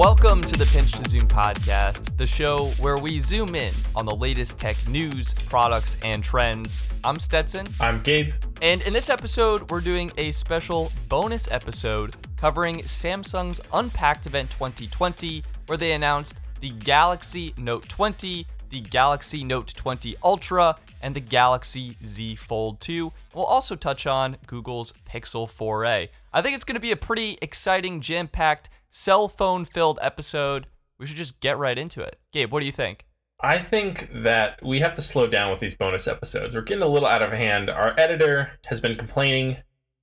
Welcome 0.00 0.40
to 0.44 0.56
the 0.56 0.64
Pinch 0.64 0.92
to 0.92 1.06
Zoom 1.06 1.28
podcast, 1.28 2.16
the 2.16 2.26
show 2.26 2.68
where 2.80 2.96
we 2.96 3.20
zoom 3.20 3.54
in 3.54 3.70
on 3.94 4.06
the 4.06 4.16
latest 4.16 4.58
tech 4.58 4.74
news, 4.88 5.34
products, 5.34 5.98
and 6.02 6.24
trends. 6.24 6.88
I'm 7.04 7.18
Stetson. 7.18 7.66
I'm 7.82 8.00
Gabe. 8.00 8.32
And 8.62 8.80
in 8.80 8.94
this 8.94 9.10
episode, 9.10 9.70
we're 9.70 9.82
doing 9.82 10.10
a 10.16 10.30
special 10.30 10.90
bonus 11.10 11.50
episode 11.50 12.16
covering 12.38 12.78
Samsung's 12.78 13.60
Unpacked 13.74 14.24
Event 14.24 14.50
2020, 14.52 15.44
where 15.66 15.76
they 15.76 15.92
announced 15.92 16.40
the 16.60 16.70
Galaxy 16.70 17.52
Note 17.58 17.86
20, 17.90 18.46
the 18.70 18.80
Galaxy 18.80 19.44
Note 19.44 19.74
20 19.76 20.16
Ultra, 20.24 20.76
and 21.02 21.14
the 21.14 21.20
Galaxy 21.20 21.94
Z 22.02 22.36
Fold 22.36 22.80
2. 22.80 23.12
We'll 23.34 23.44
also 23.44 23.76
touch 23.76 24.06
on 24.06 24.38
Google's 24.46 24.94
Pixel 25.06 25.46
4a. 25.46 26.08
I 26.32 26.40
think 26.40 26.54
it's 26.54 26.64
going 26.64 26.76
to 26.76 26.80
be 26.80 26.92
a 26.92 26.96
pretty 26.96 27.36
exciting, 27.42 28.00
jam 28.00 28.28
packed, 28.28 28.70
cell 28.90 29.28
phone 29.28 29.64
filled 29.64 29.98
episode. 30.02 30.66
We 30.98 31.06
should 31.06 31.16
just 31.16 31.40
get 31.40 31.56
right 31.58 31.78
into 31.78 32.02
it. 32.02 32.18
Gabe, 32.32 32.52
what 32.52 32.60
do 32.60 32.66
you 32.66 32.72
think? 32.72 33.06
I 33.42 33.58
think 33.58 34.10
that 34.12 34.58
we 34.62 34.80
have 34.80 34.92
to 34.94 35.02
slow 35.02 35.26
down 35.26 35.50
with 35.50 35.60
these 35.60 35.74
bonus 35.74 36.06
episodes. 36.06 36.54
We're 36.54 36.60
getting 36.60 36.82
a 36.82 36.88
little 36.88 37.08
out 37.08 37.22
of 37.22 37.32
hand. 37.32 37.70
Our 37.70 37.98
editor 37.98 38.50
has 38.66 38.80
been 38.82 38.94
complaining, 38.96 39.56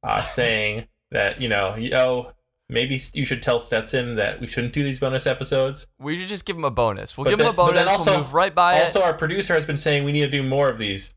uh, 0.04 0.24
saying 0.24 0.88
that, 1.12 1.40
you 1.40 1.48
know, 1.48 1.76
yo, 1.76 2.32
maybe 2.68 3.00
you 3.14 3.26
should 3.26 3.44
tell 3.44 3.60
Stetson 3.60 4.16
that 4.16 4.42
we 4.42 4.48
shouldn't 4.48 4.74
do 4.74 4.84
these 4.84 5.00
bonus 5.00 5.28
episodes. 5.28 5.86
We 6.00 6.18
should 6.18 6.28
just 6.28 6.46
give 6.46 6.56
him 6.58 6.64
a 6.66 6.72
bonus. 6.72 7.16
We'll 7.16 7.26
But 7.26 7.30
give 7.30 7.40
him 7.42 7.46
then- 7.46 7.54
a 7.54 7.58
but 7.58 7.74
then 7.74 7.86
bonus. 7.86 8.00
also- 8.00 8.12
we'll 8.12 8.20
move 8.22 8.34
right 8.34 8.56
by 8.56 8.82
Also, 8.82 9.00
it. 9.02 9.06
our 9.06 9.14
producer 9.14 9.54
has 9.54 9.66
been 9.68 9.78
saying 9.78 10.04
we 10.04 10.12
need 10.14 10.22
to 10.22 10.30
do 10.32 10.42
more 10.42 10.70
of 10.70 10.80
these 10.80 11.14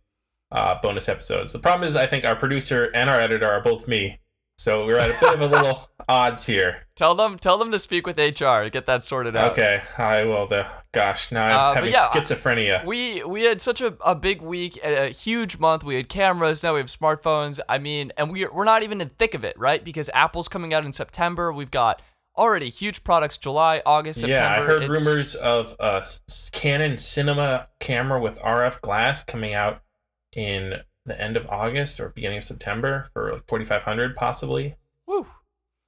uh, 0.52 0.74
bonus 0.82 1.08
episodes. 1.08 1.52
The 1.52 1.58
problem 1.60 1.88
is, 1.88 1.94
I 1.96 2.06
think 2.08 2.24
our 2.24 2.34
producer 2.36 2.90
and 2.92 3.08
our 3.08 3.20
editor 3.20 3.48
are 3.48 3.62
both 3.62 3.86
me. 3.88 4.18
So 4.60 4.84
we're 4.84 4.98
at 4.98 5.08
a 5.08 5.18
bit 5.18 5.34
of 5.36 5.40
a 5.40 5.46
little 5.46 5.88
odds 6.08 6.44
here. 6.44 6.82
Tell 6.94 7.14
them, 7.14 7.38
tell 7.38 7.56
them 7.56 7.72
to 7.72 7.78
speak 7.78 8.06
with 8.06 8.18
HR 8.18 8.62
to 8.64 8.68
get 8.70 8.84
that 8.84 9.02
sorted 9.02 9.34
out. 9.34 9.52
Okay, 9.52 9.80
I 9.96 10.24
will. 10.24 10.46
The 10.46 10.66
gosh, 10.92 11.32
now 11.32 11.46
I'm 11.46 11.70
Uh, 11.70 11.74
having 11.76 11.92
yeah, 11.92 12.08
schizophrenia. 12.08 12.84
We 12.84 13.24
we 13.24 13.44
had 13.44 13.62
such 13.62 13.80
a, 13.80 13.96
a 14.04 14.14
big 14.14 14.42
week, 14.42 14.78
a, 14.84 15.06
a 15.06 15.08
huge 15.08 15.58
month. 15.58 15.82
We 15.82 15.94
had 15.94 16.10
cameras, 16.10 16.62
now 16.62 16.74
we 16.74 16.80
have 16.80 16.88
smartphones. 16.88 17.58
I 17.70 17.78
mean, 17.78 18.12
and 18.18 18.30
we're 18.30 18.52
we're 18.52 18.64
not 18.66 18.82
even 18.82 19.00
in 19.00 19.08
the 19.08 19.14
thick 19.14 19.32
of 19.32 19.44
it, 19.44 19.58
right? 19.58 19.82
Because 19.82 20.10
Apple's 20.12 20.46
coming 20.46 20.74
out 20.74 20.84
in 20.84 20.92
September. 20.92 21.50
We've 21.54 21.70
got 21.70 22.02
already 22.36 22.68
huge 22.68 23.02
products 23.02 23.38
July, 23.38 23.80
August, 23.86 24.20
September. 24.20 24.58
Yeah, 24.58 24.62
I 24.62 24.66
heard 24.66 24.82
It's- 24.82 25.06
rumors 25.06 25.34
of 25.36 25.74
a 25.80 26.04
Canon 26.52 26.98
cinema 26.98 27.66
camera 27.80 28.20
with 28.20 28.38
RF 28.40 28.82
glass 28.82 29.24
coming 29.24 29.54
out 29.54 29.80
in 30.34 30.74
the 31.10 31.20
end 31.20 31.36
of 31.36 31.46
August 31.48 32.00
or 32.00 32.08
beginning 32.10 32.38
of 32.38 32.44
September 32.44 33.08
for 33.12 33.32
like 33.34 33.46
4500 33.46 34.14
possibly. 34.14 34.76
Woo. 35.06 35.26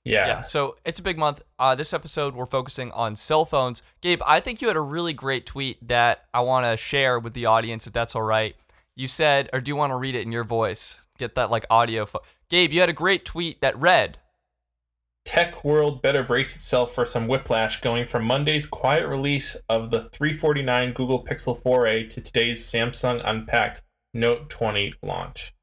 Yeah. 0.04 0.26
Yeah, 0.26 0.40
so 0.42 0.76
it's 0.84 0.98
a 0.98 1.02
big 1.02 1.16
month. 1.16 1.42
Uh, 1.60 1.76
this 1.76 1.94
episode, 1.94 2.34
we're 2.34 2.46
focusing 2.46 2.90
on 2.90 3.14
cell 3.14 3.44
phones. 3.44 3.82
Gabe, 4.00 4.20
I 4.26 4.40
think 4.40 4.60
you 4.60 4.66
had 4.66 4.76
a 4.76 4.80
really 4.80 5.12
great 5.12 5.46
tweet 5.46 5.86
that 5.86 6.24
I 6.34 6.40
want 6.40 6.66
to 6.66 6.76
share 6.76 7.20
with 7.20 7.34
the 7.34 7.46
audience, 7.46 7.86
if 7.86 7.92
that's 7.92 8.16
all 8.16 8.22
right. 8.22 8.56
You 8.96 9.06
said, 9.06 9.48
or 9.52 9.60
do 9.60 9.70
you 9.70 9.76
want 9.76 9.92
to 9.92 9.96
read 9.96 10.16
it 10.16 10.22
in 10.22 10.32
your 10.32 10.44
voice? 10.44 10.98
Get 11.18 11.36
that 11.36 11.52
like 11.52 11.64
audio. 11.70 12.04
Fo- 12.04 12.22
Gabe, 12.50 12.72
you 12.72 12.80
had 12.80 12.90
a 12.90 12.94
great 12.94 13.24
tweet 13.24 13.60
that 13.60 13.78
read, 13.78 14.18
Tech 15.24 15.64
world 15.64 16.02
better 16.02 16.24
brace 16.24 16.56
itself 16.56 16.92
for 16.92 17.06
some 17.06 17.28
whiplash 17.28 17.80
going 17.80 18.06
from 18.06 18.24
Monday's 18.24 18.66
quiet 18.66 19.06
release 19.06 19.54
of 19.68 19.92
the 19.92 20.08
349 20.08 20.92
Google 20.92 21.24
Pixel 21.24 21.56
4a 21.62 22.10
to 22.10 22.20
today's 22.20 22.66
Samsung 22.66 23.22
Unpacked 23.24 23.82
Note 24.14 24.50
20 24.50 24.94
launch. 25.02 25.54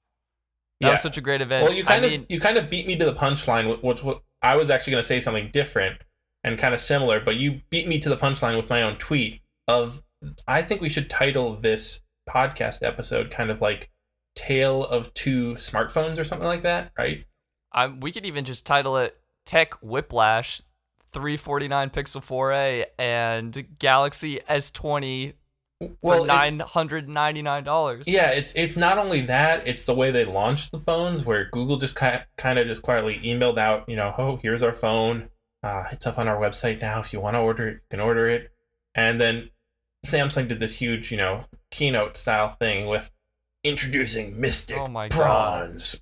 that 0.82 0.92
was 0.92 1.02
such 1.02 1.18
a 1.18 1.22
great 1.22 1.42
event. 1.42 1.64
Well, 1.64 1.74
you 1.74 1.84
kind 1.84 2.04
I 2.04 2.08
of 2.08 2.12
mean, 2.12 2.26
you 2.30 2.40
kind 2.40 2.58
of 2.58 2.70
beat 2.70 2.88
me 2.88 2.96
to 2.98 3.06
the 3.06 3.14
punchline, 3.14 3.82
which, 3.82 4.04
which 4.04 4.18
I 4.42 4.56
was 4.56 4.70
actually 4.70 4.92
going 4.92 5.04
to 5.04 5.08
say 5.08 5.20
something 5.20 5.50
different 5.52 6.02
and 6.44 6.58
kind 6.58 6.74
of 6.74 6.80
similar, 6.80 7.20
but 7.20 7.36
you 7.36 7.62
beat 7.70 7.88
me 7.88 8.00
to 8.00 8.10
the 8.10 8.18
punchline 8.18 8.56
with 8.56 8.70
my 8.70 8.82
own 8.82 8.98
tweet 8.98 9.42
of 9.68 10.02
I 10.48 10.62
think 10.62 10.82
we 10.82 10.90
should 10.90 11.10
title 11.10 11.56
this 11.56 12.02
podcast 12.28 12.84
episode 12.84 13.32
kind 13.32 13.50
of 13.50 13.62
like 13.62 13.90
"Tale 14.36 14.84
of 14.86 15.14
Two 15.14 15.56
Smartphones" 15.56 16.18
or 16.18 16.24
something 16.24 16.48
like 16.48 16.62
that, 16.62 16.92
right? 16.98 17.26
I'm, 17.72 18.00
we 18.00 18.12
could 18.12 18.26
even 18.26 18.46
just 18.46 18.66
title 18.66 18.98
it 18.98 19.18
Tech 19.46 19.74
Whiplash 19.82 20.62
349 21.12 21.90
Pixel 21.90 22.24
4a 22.24 22.86
and 22.98 23.68
Galaxy 23.80 24.40
S20 24.50 25.34
Well, 26.02 26.26
it's- 26.26 26.52
$999. 26.76 28.04
yeah, 28.06 28.30
it's 28.32 28.52
it's 28.56 28.76
not 28.76 28.98
only 28.98 29.22
that; 29.22 29.66
it's 29.68 29.86
the 29.86 29.94
way 29.96 30.12
they 30.12 30.26
launched 30.26 30.72
the 30.72 30.80
phones, 30.80 31.24
where 31.26 31.50
Google 31.52 31.78
just 31.78 31.96
kind 31.96 32.24
kind 32.38 32.60
of 32.60 32.68
just 32.68 32.82
quietly 32.82 33.20
emailed 33.24 33.58
out, 33.58 33.88
you 33.88 33.96
know, 33.96 34.14
oh, 34.18 34.40
here's 34.42 34.62
our 34.62 34.74
phone. 34.74 35.30
Uh, 35.64 35.86
it's 35.92 36.06
up 36.08 36.18
on 36.20 36.28
our 36.28 36.38
website 36.38 36.82
now. 36.82 37.00
If 37.00 37.14
you 37.14 37.20
want 37.22 37.36
to 37.36 37.40
order 37.40 37.68
it, 37.70 37.74
you 37.76 37.80
can 37.92 38.00
order 38.00 38.28
it. 38.28 38.52
And 38.96 39.20
then 39.20 39.50
Samsung 40.06 40.48
did 40.48 40.60
this 40.60 40.76
huge, 40.76 41.12
you 41.12 41.18
know, 41.18 41.46
keynote 41.72 42.18
style 42.18 42.50
thing 42.50 42.88
with 42.88 43.10
introducing 43.64 44.40
Mystic 44.40 44.78
Oh 44.78 44.88
my 44.88 45.08
God. 45.10 45.18
Bronze. 45.68 46.02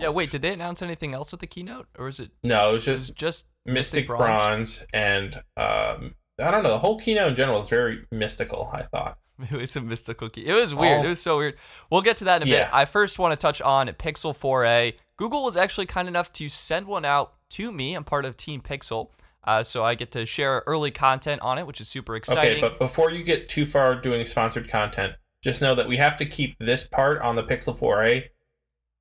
Yeah, 0.00 0.08
wait, 0.08 0.30
did 0.30 0.40
they 0.42 0.52
announce 0.54 0.80
anything 0.80 1.12
else 1.12 1.34
at 1.34 1.40
the 1.40 1.46
keynote? 1.46 1.86
Or 1.98 2.08
is 2.08 2.20
it, 2.20 2.30
No, 2.42 2.70
it 2.70 2.72
was 2.74 2.88
it 2.88 2.90
was 2.92 3.00
just 3.08 3.16
just 3.16 3.46
Mystic, 3.66 4.06
Bronze? 4.06 4.22
Bronze. 4.22 4.86
and 4.94 5.42
um, 5.58 6.14
I 6.40 6.50
don't 6.50 6.62
know. 6.62 6.70
The 6.70 6.78
whole 6.78 6.98
keynote 6.98 7.30
in 7.30 7.36
general 7.36 7.60
is 7.60 7.68
very 7.68 8.04
mystical. 8.10 8.70
I 8.72 8.82
thought. 8.82 9.18
It 9.50 9.56
was 9.56 9.74
a 9.74 9.80
mystical 9.80 10.28
key. 10.28 10.46
It 10.46 10.52
was 10.52 10.74
weird. 10.74 11.00
Oh. 11.00 11.06
It 11.06 11.08
was 11.08 11.22
so 11.22 11.38
weird. 11.38 11.56
We'll 11.90 12.02
get 12.02 12.18
to 12.18 12.24
that 12.24 12.42
in 12.42 12.48
a 12.48 12.50
bit. 12.50 12.58
Yeah. 12.58 12.70
I 12.72 12.84
first 12.84 13.18
want 13.18 13.32
to 13.32 13.36
touch 13.36 13.62
on 13.62 13.88
Pixel 13.88 14.36
4a. 14.36 14.94
Google 15.16 15.42
was 15.42 15.56
actually 15.56 15.86
kind 15.86 16.08
enough 16.08 16.30
to 16.34 16.50
send 16.50 16.86
one 16.86 17.06
out 17.06 17.32
to 17.50 17.72
me. 17.72 17.94
I'm 17.94 18.04
part 18.04 18.26
of 18.26 18.36
Team 18.36 18.60
Pixel. 18.60 19.08
Uh, 19.42 19.62
so 19.62 19.82
I 19.82 19.94
get 19.94 20.12
to 20.12 20.26
share 20.26 20.62
early 20.66 20.90
content 20.90 21.40
on 21.40 21.58
it, 21.58 21.66
which 21.66 21.80
is 21.80 21.88
super 21.88 22.16
exciting. 22.16 22.52
Okay, 22.52 22.60
but 22.60 22.78
before 22.78 23.10
you 23.10 23.24
get 23.24 23.48
too 23.48 23.64
far 23.64 23.98
doing 23.98 24.24
sponsored 24.26 24.68
content, 24.68 25.14
just 25.42 25.62
know 25.62 25.74
that 25.74 25.88
we 25.88 25.96
have 25.96 26.18
to 26.18 26.26
keep 26.26 26.56
this 26.58 26.86
part 26.86 27.22
on 27.22 27.36
the 27.36 27.42
Pixel 27.42 27.74
4a 27.74 28.24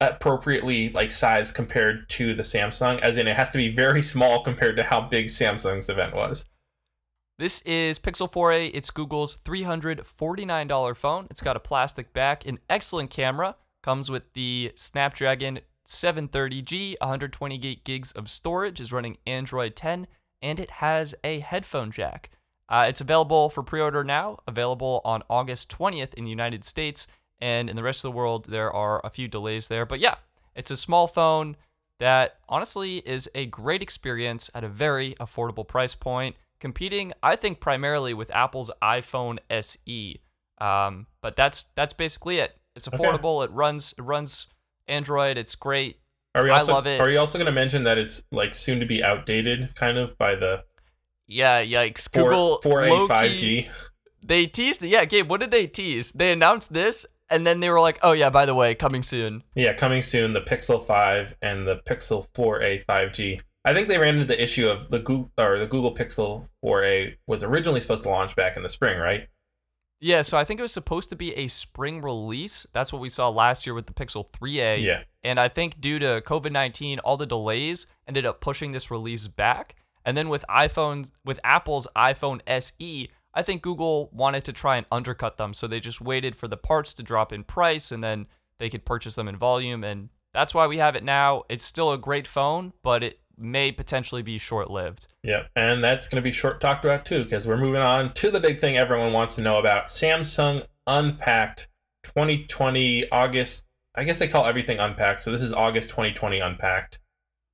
appropriately 0.01 0.89
like 0.91 1.11
size 1.11 1.51
compared 1.51 2.07
to 2.09 2.33
the 2.33 2.44
Samsung, 2.44 3.01
as 3.01 3.17
in 3.17 3.27
it 3.27 3.35
has 3.35 3.50
to 3.51 3.57
be 3.57 3.69
very 3.69 4.01
small 4.13 4.44
compared 4.44 4.77
to 4.77 4.83
how 4.83 5.01
big 5.01 5.27
Samsung's 5.27 5.89
event 5.89 6.16
was. 6.16 6.45
This 7.39 7.61
is 7.61 8.00
Pixel 8.00 8.29
4a. 8.29 8.69
It's 8.73 8.89
Google's 8.89 9.38
$349 9.38 10.97
phone. 10.97 11.25
It's 11.29 11.39
got 11.39 11.55
a 11.55 11.61
plastic 11.61 12.11
back, 12.11 12.45
an 12.45 12.59
excellent 12.69 13.11
camera. 13.11 13.55
Comes 13.81 14.11
with 14.11 14.33
the 14.33 14.73
Snapdragon 14.75 15.61
730G, 15.88 16.97
120 17.00 17.57
gig- 17.57 17.85
gigs 17.85 18.11
of 18.11 18.29
storage, 18.29 18.81
is 18.81 18.91
running 18.91 19.19
Android 19.25 19.77
10, 19.77 20.07
and 20.41 20.59
it 20.59 20.69
has 20.69 21.16
a 21.23 21.39
headphone 21.39 21.91
jack. 21.91 22.29
Uh, 22.67 22.88
it's 22.89 23.00
available 23.00 23.50
for 23.50 23.63
pre 23.63 23.79
order 23.79 24.03
now, 24.03 24.39
available 24.45 25.00
on 25.06 25.23
August 25.29 25.71
20th 25.71 26.13
in 26.16 26.25
the 26.25 26.29
United 26.29 26.66
States, 26.66 27.07
and 27.39 27.69
in 27.69 27.77
the 27.77 27.83
rest 27.83 28.00
of 28.03 28.11
the 28.11 28.17
world, 28.17 28.47
there 28.50 28.69
are 28.69 29.00
a 29.06 29.09
few 29.09 29.29
delays 29.29 29.69
there. 29.69 29.85
But 29.85 30.01
yeah, 30.01 30.16
it's 30.57 30.71
a 30.71 30.75
small 30.75 31.07
phone 31.07 31.56
that 32.00 32.35
honestly 32.50 32.97
is 32.97 33.29
a 33.33 33.45
great 33.45 33.81
experience 33.81 34.50
at 34.53 34.66
a 34.66 34.67
very 34.67 35.16
affordable 35.21 35.66
price 35.66 35.95
point, 35.95 36.35
competing, 36.59 37.14
I 37.24 37.36
think, 37.36 37.59
primarily 37.59 38.14
with 38.14 38.30
Apple's 38.31 38.72
iPhone 38.81 39.40
SE. 39.50 40.22
Um, 40.59 41.08
but 41.22 41.36
that's 41.36 41.66
that's 41.75 41.94
basically 41.94 42.38
it. 42.40 42.58
It's 42.75 42.88
Okay. 42.88 42.97
affordable. 42.97 43.44
It 43.44 43.52
runs 43.52 43.94
it 43.97 44.02
runs 44.02 44.47
Android. 44.88 45.38
It's 45.38 45.56
great. 45.56 46.00
Are 46.36 46.44
we 46.44 46.52
I 46.52 46.62
love 46.62 46.86
it. 46.86 47.02
Are 47.02 47.09
you 47.09 47.19
also 47.19 47.38
going 47.38 47.48
to 47.48 47.52
mention 47.52 47.84
that 47.86 47.98
it's 47.98 48.24
like 48.31 48.53
soon 48.53 48.80
to 48.80 48.86
be 48.86 49.03
outdated, 49.03 49.74
kind 49.75 49.98
of 49.98 50.18
by 50.18 50.36
the 50.36 50.64
Yeah, 51.28 51.64
yikes. 51.64 52.12
4, 52.14 52.24
Google 52.24 52.62
four 52.62 52.84
A 52.84 53.08
five 53.08 53.31
G. 53.31 53.69
They 54.22 54.46
teased 54.46 54.84
it. 54.84 54.90
Yeah, 54.90 55.06
Gabe, 55.06 55.30
what 55.30 55.40
did 55.40 55.52
they 55.52 55.66
tease? 55.66 56.12
They 56.12 56.31
announced 56.31 56.74
this, 56.74 57.06
and 57.30 57.48
then 57.48 57.62
they 57.62 57.69
were 57.69 57.80
like, 57.80 57.98
"Oh 58.03 58.12
yeah, 58.12 58.30
by 58.30 58.46
the 58.46 58.53
way, 58.53 58.75
coming 58.75 59.02
soon." 59.02 59.44
Yeah, 59.56 59.74
coming 59.74 60.01
soon, 60.01 60.33
the 60.33 60.42
Pixel 60.42 60.86
5 60.86 61.36
and 61.42 61.66
the 61.68 61.78
Pixel 61.78 62.28
4a 62.33 62.83
5G. 62.86 63.39
I 63.65 63.73
think 63.73 63.88
they 63.88 63.97
ran 63.97 64.15
into 64.15 64.25
the 64.25 64.41
issue 64.41 64.67
of 64.69 64.89
the 64.89 65.00
Google 65.00 65.31
or 65.38 65.59
the 65.59 65.67
Google 65.67 65.94
Pixel 65.94 66.47
4a 66.63 67.15
was 67.27 67.44
originally 67.44 67.79
supposed 67.79 68.03
to 68.03 68.09
launch 68.09 68.35
back 68.35 68.56
in 68.56 68.63
the 68.63 68.69
spring, 68.69 68.97
right? 68.97 69.27
Yeah, 70.01 70.21
so 70.21 70.38
I 70.38 70.45
think 70.45 70.59
it 70.59 70.63
was 70.63 70.71
supposed 70.71 71.09
to 71.09 71.17
be 71.17 71.35
a 71.35 71.47
spring 71.47 72.01
release. 72.01 72.65
That's 72.73 72.94
what 72.94 73.01
we 73.01 73.09
saw 73.09 73.27
last 73.27 73.65
year 73.65 73.73
with 73.73 73.85
the 73.85 73.94
Pixel 73.94 74.29
3a. 74.31 74.81
Yeah. 74.81 75.03
And 75.23 75.39
I 75.39 75.50
think 75.50 75.81
due 75.81 76.00
to 76.00 76.21
COVID 76.25 76.51
19, 76.51 77.00
all 77.00 77.17
the 77.17 77.25
delays 77.25 77.85
ended 78.07 78.25
up 78.25 78.39
pushing 78.39 78.71
this 78.71 78.89
release 78.89 79.27
back. 79.27 79.75
And 80.06 80.15
then 80.15 80.29
with 80.29 80.45
iPhone, 80.50 81.09
with 81.25 81.39
Apple's 81.44 81.88
iPhone 81.97 82.39
SE, 82.47 83.09
I 83.33 83.44
think 83.44 83.61
Google 83.61 84.09
wanted 84.13 84.45
to 84.45 84.53
try 84.53 84.77
and 84.77 84.85
undercut 84.89 85.38
them. 85.38 85.53
So 85.53 85.67
they 85.67 85.81
just 85.81 86.00
waited 86.00 86.35
for 86.35 86.47
the 86.47 86.57
parts 86.57 86.94
to 86.95 87.03
drop 87.03 87.33
in 87.33 87.44
price 87.44 87.91
and 87.91 88.01
then 88.01 88.27
they 88.57 88.69
could 88.69 88.85
purchase 88.85 89.15
them 89.15 89.27
in 89.27 89.35
volume. 89.35 89.83
And 89.83 90.09
that's 90.33 90.53
why 90.53 90.65
we 90.67 90.77
have 90.77 90.95
it 90.95 91.03
now. 91.03 91.44
It's 91.50 91.63
still 91.63 91.91
a 91.91 91.97
great 91.97 92.25
phone, 92.25 92.71
but 92.83 93.03
it 93.03 93.19
may 93.39 93.71
potentially 93.71 94.21
be 94.21 94.38
short 94.38 94.69
lived. 94.69 95.07
Yeah, 95.24 95.44
and 95.56 95.83
that's 95.83 96.07
going 96.07 96.21
to 96.21 96.27
be 96.27 96.31
short 96.31 96.59
talked 96.62 96.86
about 96.86 97.06
too, 97.06 97.24
because 97.24 97.47
we're 97.47 97.57
moving 97.57 97.81
on 97.81 98.13
to 98.13 98.31
the 98.31 98.39
big 98.39 98.59
thing 98.59 98.77
everyone 98.77 99.13
wants 99.13 99.36
to 99.36 99.41
know 99.41 99.57
about 99.59 99.88
Samsung 99.88 100.65
Unpacked 100.88 101.68
2020 102.03 103.09
August. 103.12 103.65
I 103.95 104.03
guess 104.03 104.19
they 104.19 104.27
call 104.27 104.45
everything 104.45 104.80
Unpacked, 104.80 105.19
so 105.21 105.31
this 105.31 105.41
is 105.41 105.53
August 105.53 105.89
2020 105.89 106.39
Unpacked. 106.39 107.00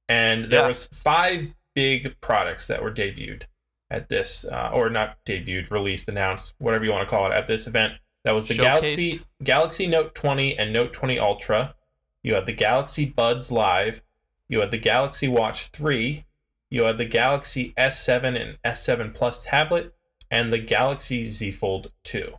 And 0.09 0.51
there 0.51 0.61
Yeah. 0.61 0.67
was 0.67 0.85
five 0.87 1.53
big 1.73 2.19
products 2.21 2.67
that 2.67 2.81
were 2.83 2.91
debuted 2.91 3.43
at 3.89 4.09
this, 4.09 4.45
uh, 4.45 4.69
or 4.73 4.89
not 4.89 5.17
debuted, 5.25 5.71
released, 5.71 6.07
announced, 6.07 6.53
whatever 6.57 6.85
you 6.85 6.91
want 6.91 7.07
to 7.07 7.09
call 7.09 7.25
it, 7.31 7.33
at 7.33 7.47
this 7.47 7.67
event. 7.67 7.93
That 8.23 8.33
was 8.33 8.47
the 8.47 8.55
Galaxy 8.55 9.19
Galaxy 9.43 9.85
Note 9.87 10.15
20 10.15 10.57
and 10.57 10.73
Note 10.73 10.93
20 10.93 11.19
Ultra. 11.19 11.75
You 12.23 12.33
had 12.33 12.47
the 12.47 12.53
Galaxy 12.53 13.05
Buds 13.05 13.51
Live. 13.51 14.01
You 14.47 14.59
had 14.59 14.71
the 14.71 14.77
Galaxy 14.77 15.27
Watch 15.27 15.67
3. 15.67 16.25
You 16.69 16.85
had 16.85 16.97
the 16.97 17.05
Galaxy 17.05 17.73
S7 17.77 18.39
and 18.39 18.57
S7 18.63 19.13
Plus 19.13 19.43
tablet, 19.43 19.93
and 20.29 20.51
the 20.51 20.59
Galaxy 20.59 21.25
Z 21.25 21.51
Fold 21.51 21.91
2. 22.03 22.33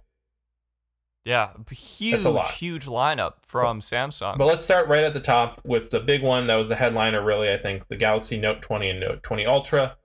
Yeah, 1.25 1.51
huge, 1.71 2.23
huge 2.53 2.87
lineup 2.87 3.35
from 3.41 3.81
Samsung. 3.81 4.39
But 4.39 4.47
let's 4.47 4.63
start 4.63 4.87
right 4.87 5.03
at 5.03 5.13
the 5.13 5.21
top 5.21 5.61
with 5.65 5.91
the 5.91 5.99
big 5.99 6.23
one 6.23 6.47
that 6.47 6.55
was 6.55 6.69
the 6.69 6.77
headliner, 6.77 7.21
really, 7.25 7.53
I 7.53 7.59
think 7.59 7.89
the 7.89 7.97
Galaxy 7.97 8.37
Note 8.37 8.63
20 8.63 8.91
and 8.91 9.01
Note 9.01 9.25
20 9.25 9.45
Ultra. 9.45 9.97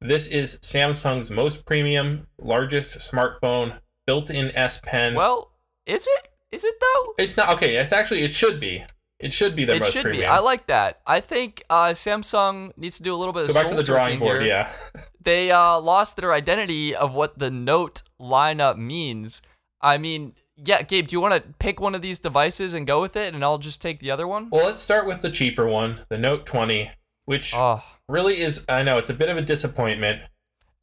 This 0.00 0.26
is 0.26 0.56
Samsung's 0.62 1.30
most 1.30 1.66
premium, 1.66 2.28
largest 2.38 2.96
smartphone, 2.98 3.80
built 4.06 4.30
in 4.30 4.56
S 4.56 4.80
Pen. 4.82 5.14
well, 5.14 5.50
is 5.84 6.06
it? 6.06 6.30
Is 6.50 6.64
it 6.64 6.76
though? 6.80 7.14
it's 7.18 7.36
not 7.36 7.50
okay. 7.54 7.76
It's 7.76 7.92
actually, 7.92 8.22
it 8.22 8.32
should 8.32 8.58
be. 8.58 8.84
It 9.24 9.32
should 9.32 9.56
be 9.56 9.64
their 9.64 9.76
it 9.76 9.80
most 9.82 9.92
should 9.94 10.02
premium. 10.02 10.22
be. 10.22 10.26
I 10.26 10.38
like 10.40 10.66
that. 10.66 11.00
I 11.06 11.20
think 11.20 11.64
uh, 11.70 11.86
Samsung 11.88 12.76
needs 12.76 12.98
to 12.98 13.02
do 13.02 13.14
a 13.14 13.16
little 13.16 13.32
bit 13.32 13.44
of 13.44 13.48
Go 13.48 13.54
back 13.54 13.68
to 13.70 13.74
the 13.74 13.82
drawing 13.82 14.18
board, 14.18 14.42
here. 14.42 14.50
yeah. 14.50 14.72
They 15.22 15.50
uh, 15.50 15.80
lost 15.80 16.16
their 16.18 16.34
identity 16.34 16.94
of 16.94 17.14
what 17.14 17.38
the 17.38 17.50
Note 17.50 18.02
lineup 18.20 18.76
means. 18.76 19.40
I 19.80 19.96
mean, 19.96 20.34
yeah, 20.56 20.82
Gabe, 20.82 21.06
do 21.06 21.16
you 21.16 21.20
want 21.22 21.34
to 21.42 21.48
pick 21.58 21.80
one 21.80 21.94
of 21.94 22.02
these 22.02 22.18
devices 22.18 22.74
and 22.74 22.86
go 22.86 23.00
with 23.00 23.16
it, 23.16 23.32
and 23.34 23.42
I'll 23.42 23.56
just 23.56 23.80
take 23.80 24.00
the 24.00 24.10
other 24.10 24.28
one? 24.28 24.50
Well, 24.50 24.66
let's 24.66 24.80
start 24.80 25.06
with 25.06 25.22
the 25.22 25.30
cheaper 25.30 25.66
one, 25.66 26.00
the 26.10 26.18
Note 26.18 26.44
20, 26.44 26.90
which 27.24 27.54
Oh, 27.54 27.82
really 28.08 28.42
is, 28.42 28.64
I 28.68 28.82
know, 28.82 28.98
it's 28.98 29.08
a 29.08 29.14
bit 29.14 29.30
of 29.30 29.38
a 29.38 29.42
disappointment. 29.42 30.20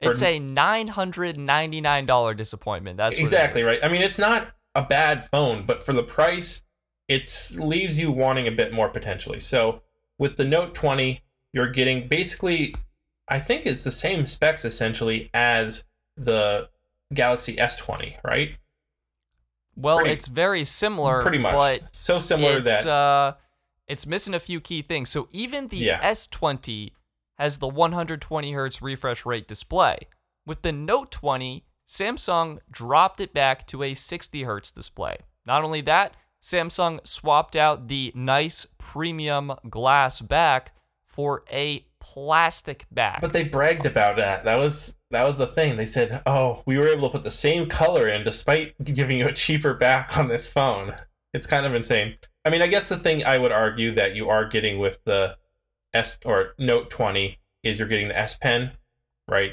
it's 0.00 0.18
For- 0.18 0.26
a 0.26 0.40
nine 0.40 0.88
hundred 0.88 1.38
ninety 1.38 1.80
nine 1.80 2.04
dollar 2.06 2.34
disappointment. 2.34 2.96
That's 2.96 3.18
exactly 3.18 3.62
right. 3.62 3.78
I 3.84 3.86
mean, 3.86 4.02
it's 4.02 4.18
not 4.18 4.48
a 4.74 4.82
bad 4.82 5.28
phone, 5.30 5.64
but 5.64 5.86
for 5.86 5.92
the 5.92 6.02
price, 6.02 6.64
it 7.14 7.52
leaves 7.58 7.98
you 7.98 8.10
wanting 8.10 8.46
a 8.46 8.50
bit 8.50 8.72
more 8.72 8.88
potentially. 8.88 9.40
So 9.40 9.82
with 10.18 10.36
the 10.36 10.44
Note 10.44 10.74
20, 10.74 11.22
you're 11.52 11.70
getting 11.70 12.08
basically, 12.08 12.74
I 13.28 13.38
think 13.38 13.66
it's 13.66 13.84
the 13.84 13.92
same 13.92 14.26
specs 14.26 14.64
essentially 14.64 15.30
as 15.34 15.84
the 16.16 16.68
Galaxy 17.12 17.56
S20, 17.56 18.16
right? 18.24 18.56
Well, 19.76 19.98
Pretty- 19.98 20.12
it's 20.12 20.28
very 20.28 20.64
similar, 20.64 21.22
Pretty 21.22 21.38
much. 21.38 21.54
but 21.54 21.82
so 21.94 22.18
similar 22.20 22.58
it's 22.58 22.84
that 22.84 22.90
uh, 22.92 23.34
it's 23.88 24.06
missing 24.06 24.34
a 24.34 24.40
few 24.40 24.60
key 24.60 24.82
things. 24.82 25.08
So 25.10 25.28
even 25.32 25.68
the 25.68 25.78
Yeah. 25.78 26.00
S20 26.02 26.92
has 27.38 27.58
the 27.58 27.68
120 27.68 28.52
hertz 28.52 28.82
refresh 28.82 29.24
rate 29.26 29.48
display. 29.48 29.98
With 30.46 30.62
the 30.62 30.72
Note 30.72 31.10
20, 31.10 31.64
Samsung 31.88 32.58
dropped 32.70 33.20
it 33.20 33.32
back 33.32 33.66
to 33.68 33.82
a 33.82 33.94
60 33.94 34.42
hertz 34.44 34.70
display. 34.70 35.18
Not 35.46 35.64
only 35.64 35.80
that, 35.82 36.14
Samsung 36.42 37.06
swapped 37.06 37.54
out 37.54 37.88
the 37.88 38.12
nice 38.14 38.66
premium 38.78 39.52
glass 39.70 40.20
back 40.20 40.72
for 41.06 41.44
a 41.50 41.86
plastic 42.00 42.86
back. 42.90 43.20
But 43.20 43.32
they 43.32 43.44
bragged 43.44 43.86
about 43.86 44.16
that. 44.16 44.44
That 44.44 44.56
was 44.56 44.96
that 45.10 45.24
was 45.24 45.38
the 45.38 45.46
thing. 45.46 45.76
They 45.76 45.86
said, 45.86 46.22
"Oh, 46.26 46.62
we 46.66 46.76
were 46.78 46.88
able 46.88 47.08
to 47.08 47.12
put 47.12 47.24
the 47.24 47.30
same 47.30 47.68
color 47.68 48.08
in 48.08 48.24
despite 48.24 48.82
giving 48.82 49.18
you 49.18 49.28
a 49.28 49.32
cheaper 49.32 49.74
back 49.74 50.18
on 50.18 50.28
this 50.28 50.48
phone." 50.48 50.96
It's 51.32 51.46
kind 51.46 51.64
of 51.64 51.74
insane. 51.74 52.16
I 52.44 52.50
mean, 52.50 52.60
I 52.60 52.66
guess 52.66 52.88
the 52.88 52.98
thing 52.98 53.24
I 53.24 53.38
would 53.38 53.52
argue 53.52 53.94
that 53.94 54.14
you 54.14 54.28
are 54.28 54.48
getting 54.48 54.78
with 54.78 54.98
the 55.04 55.36
S 55.94 56.18
or 56.24 56.54
Note 56.58 56.90
20 56.90 57.38
is 57.62 57.78
you're 57.78 57.88
getting 57.88 58.08
the 58.08 58.18
S 58.18 58.36
Pen, 58.36 58.72
right? 59.28 59.52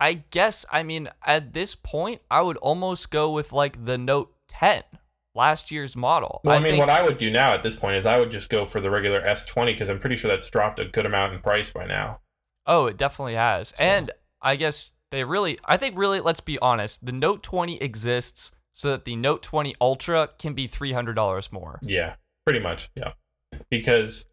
I 0.00 0.24
guess, 0.30 0.64
I 0.70 0.82
mean, 0.82 1.08
at 1.24 1.52
this 1.52 1.74
point, 1.74 2.20
I 2.30 2.42
would 2.42 2.56
almost 2.58 3.10
go 3.10 3.30
with 3.30 3.52
like 3.52 3.84
the 3.84 3.98
Note 3.98 4.34
10, 4.48 4.82
last 5.34 5.70
year's 5.70 5.96
model. 5.96 6.40
Well, 6.44 6.56
I, 6.56 6.58
mean, 6.60 6.72
think- 6.74 6.80
what 6.80 6.90
I 6.90 7.02
would 7.02 7.18
do 7.18 7.30
now 7.30 7.54
at 7.54 7.62
this 7.62 7.74
point 7.76 7.96
is 7.96 8.06
I 8.06 8.18
would 8.18 8.30
just 8.30 8.48
go 8.48 8.64
for 8.64 8.80
the 8.80 8.90
regular 8.90 9.20
S20 9.22 9.66
because 9.66 9.88
I'm 9.88 9.98
pretty 9.98 10.16
sure 10.16 10.30
that's 10.30 10.48
dropped 10.48 10.78
a 10.78 10.84
good 10.84 11.06
amount 11.06 11.34
in 11.34 11.40
price 11.40 11.70
by 11.70 11.86
now. 11.86 12.20
Oh, 12.66 12.86
it 12.86 12.96
definitely 12.96 13.34
has. 13.34 13.68
So- 13.70 13.82
And 13.82 14.10
I 14.40 14.56
guess 14.56 14.92
they 15.10 15.24
really, 15.24 15.58
I 15.64 15.76
think, 15.76 15.96
really, 15.98 16.20
let's 16.20 16.40
be 16.40 16.58
honest, 16.60 17.04
the 17.06 17.12
Note 17.12 17.42
20 17.42 17.78
exists 17.82 18.54
so 18.72 18.90
that 18.92 19.04
the 19.04 19.16
Note 19.16 19.42
20 19.42 19.74
Ultra 19.80 20.28
can 20.38 20.54
be 20.54 20.66
$300 20.68 21.52
more. 21.52 21.78
Yeah, 21.82 22.14
pretty 22.46 22.60
much. 22.60 22.90
Yeah, 22.96 23.12
because 23.70 24.26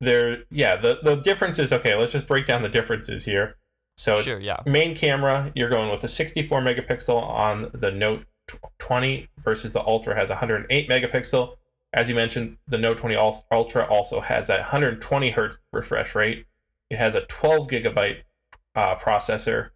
there, 0.00 0.44
yeah, 0.50 0.76
the 0.76 0.98
the 1.02 1.16
difference 1.16 1.58
is 1.58 1.72
okay. 1.72 1.94
Let's 1.94 2.12
just 2.12 2.26
break 2.26 2.46
down 2.46 2.62
the 2.62 2.68
differences 2.68 3.24
here. 3.24 3.56
So 3.96 4.20
Sure, 4.20 4.38
yeah. 4.38 4.58
main 4.64 4.94
camera, 4.94 5.50
you're 5.56 5.68
going 5.70 5.90
with 5.90 6.04
a 6.04 6.08
64 6.08 6.60
megapixel 6.62 7.20
on 7.20 7.70
the 7.74 7.90
Note 7.90 8.26
20 8.78 9.28
versus 9.38 9.72
the 9.72 9.82
Ultra 9.82 10.14
has 10.14 10.28
108 10.28 10.88
megapixel. 10.88 11.56
As 11.92 12.08
you 12.08 12.14
mentioned, 12.14 12.58
the 12.66 12.78
Note 12.78 12.98
20 12.98 13.16
Ultra 13.16 13.86
also 13.86 14.20
has 14.20 14.46
that 14.48 14.60
120 14.60 15.30
hertz 15.30 15.58
refresh 15.72 16.14
rate. 16.14 16.44
It 16.90 16.98
has 16.98 17.14
a 17.14 17.22
12 17.22 17.68
gigabyte 17.68 18.22
uh, 18.74 18.96
processor, 18.96 19.70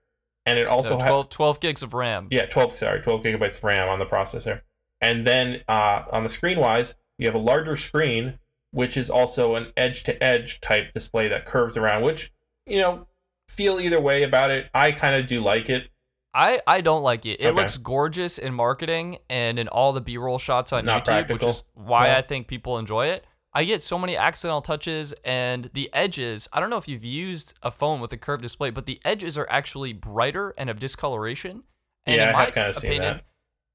and 0.46 0.58
it 0.58 0.66
also 0.66 0.90
No, 0.98 0.98
has 1.00 1.08
12, 1.08 1.28
12 1.30 1.60
gigs 1.60 1.82
of 1.82 1.94
RAM. 1.94 2.28
yeah, 2.30 2.46
12, 2.46 2.76
sorry, 2.76 3.00
12 3.00 3.22
gigabytes 3.22 3.58
of 3.58 3.64
RAM 3.64 3.88
on 3.88 3.98
the 3.98 4.06
processor. 4.06 4.60
And 5.00 5.26
then 5.26 5.62
uh, 5.68 6.04
on 6.12 6.22
the 6.22 6.28
screen 6.28 6.58
wise, 6.58 6.94
you 7.18 7.26
have 7.26 7.34
a 7.34 7.38
larger 7.38 7.76
screen, 7.76 8.38
which 8.70 8.96
is 8.96 9.10
also 9.10 9.54
an 9.54 9.72
edge 9.76 10.02
to 10.04 10.22
edge 10.22 10.60
type 10.60 10.92
display 10.94 11.28
that 11.28 11.44
curves 11.44 11.76
around, 11.76 12.02
which, 12.02 12.32
you 12.66 12.78
know, 12.78 13.06
feel 13.48 13.80
either 13.80 14.00
way 14.00 14.22
about 14.22 14.50
it. 14.50 14.68
I 14.74 14.92
kind 14.92 15.14
of 15.16 15.26
do 15.26 15.40
like 15.42 15.68
it. 15.68 15.88
I, 16.34 16.60
I 16.66 16.80
don't 16.80 17.02
like 17.02 17.26
it. 17.26 17.40
It 17.40 17.48
Okay. 17.48 17.52
looks 17.52 17.76
gorgeous 17.76 18.38
in 18.38 18.54
marketing 18.54 19.18
and 19.28 19.58
in 19.58 19.68
all 19.68 19.92
the 19.92 20.00
B 20.00 20.16
roll 20.16 20.38
shots 20.38 20.72
on 20.72 20.84
Not 20.84 21.02
YouTube, 21.02 21.06
practical. 21.06 21.46
which 21.48 21.56
is 21.56 21.62
why 21.74 22.08
No. 22.08 22.16
I 22.16 22.22
think 22.22 22.48
people 22.48 22.78
enjoy 22.78 23.06
it. 23.08 23.24
I 23.54 23.64
get 23.64 23.82
so 23.82 23.98
many 23.98 24.16
accidental 24.16 24.62
touches 24.62 25.12
and 25.24 25.68
the 25.74 25.90
edges. 25.92 26.48
I 26.54 26.60
don't 26.60 26.70
know 26.70 26.78
if 26.78 26.88
you've 26.88 27.04
used 27.04 27.52
a 27.62 27.70
phone 27.70 28.00
with 28.00 28.10
a 28.14 28.16
curved 28.16 28.42
display, 28.42 28.70
but 28.70 28.86
the 28.86 28.98
edges 29.04 29.36
are 29.36 29.46
actually 29.50 29.92
brighter 29.92 30.54
and 30.56 30.70
of 30.70 30.78
discoloration. 30.78 31.64
And 32.06 32.16
Yeah, 32.16 32.30
in 32.30 32.34
I've 32.34 32.54
kinda 32.54 32.72
seen 32.72 32.90
opinion, 32.92 33.14
that. 33.18 33.24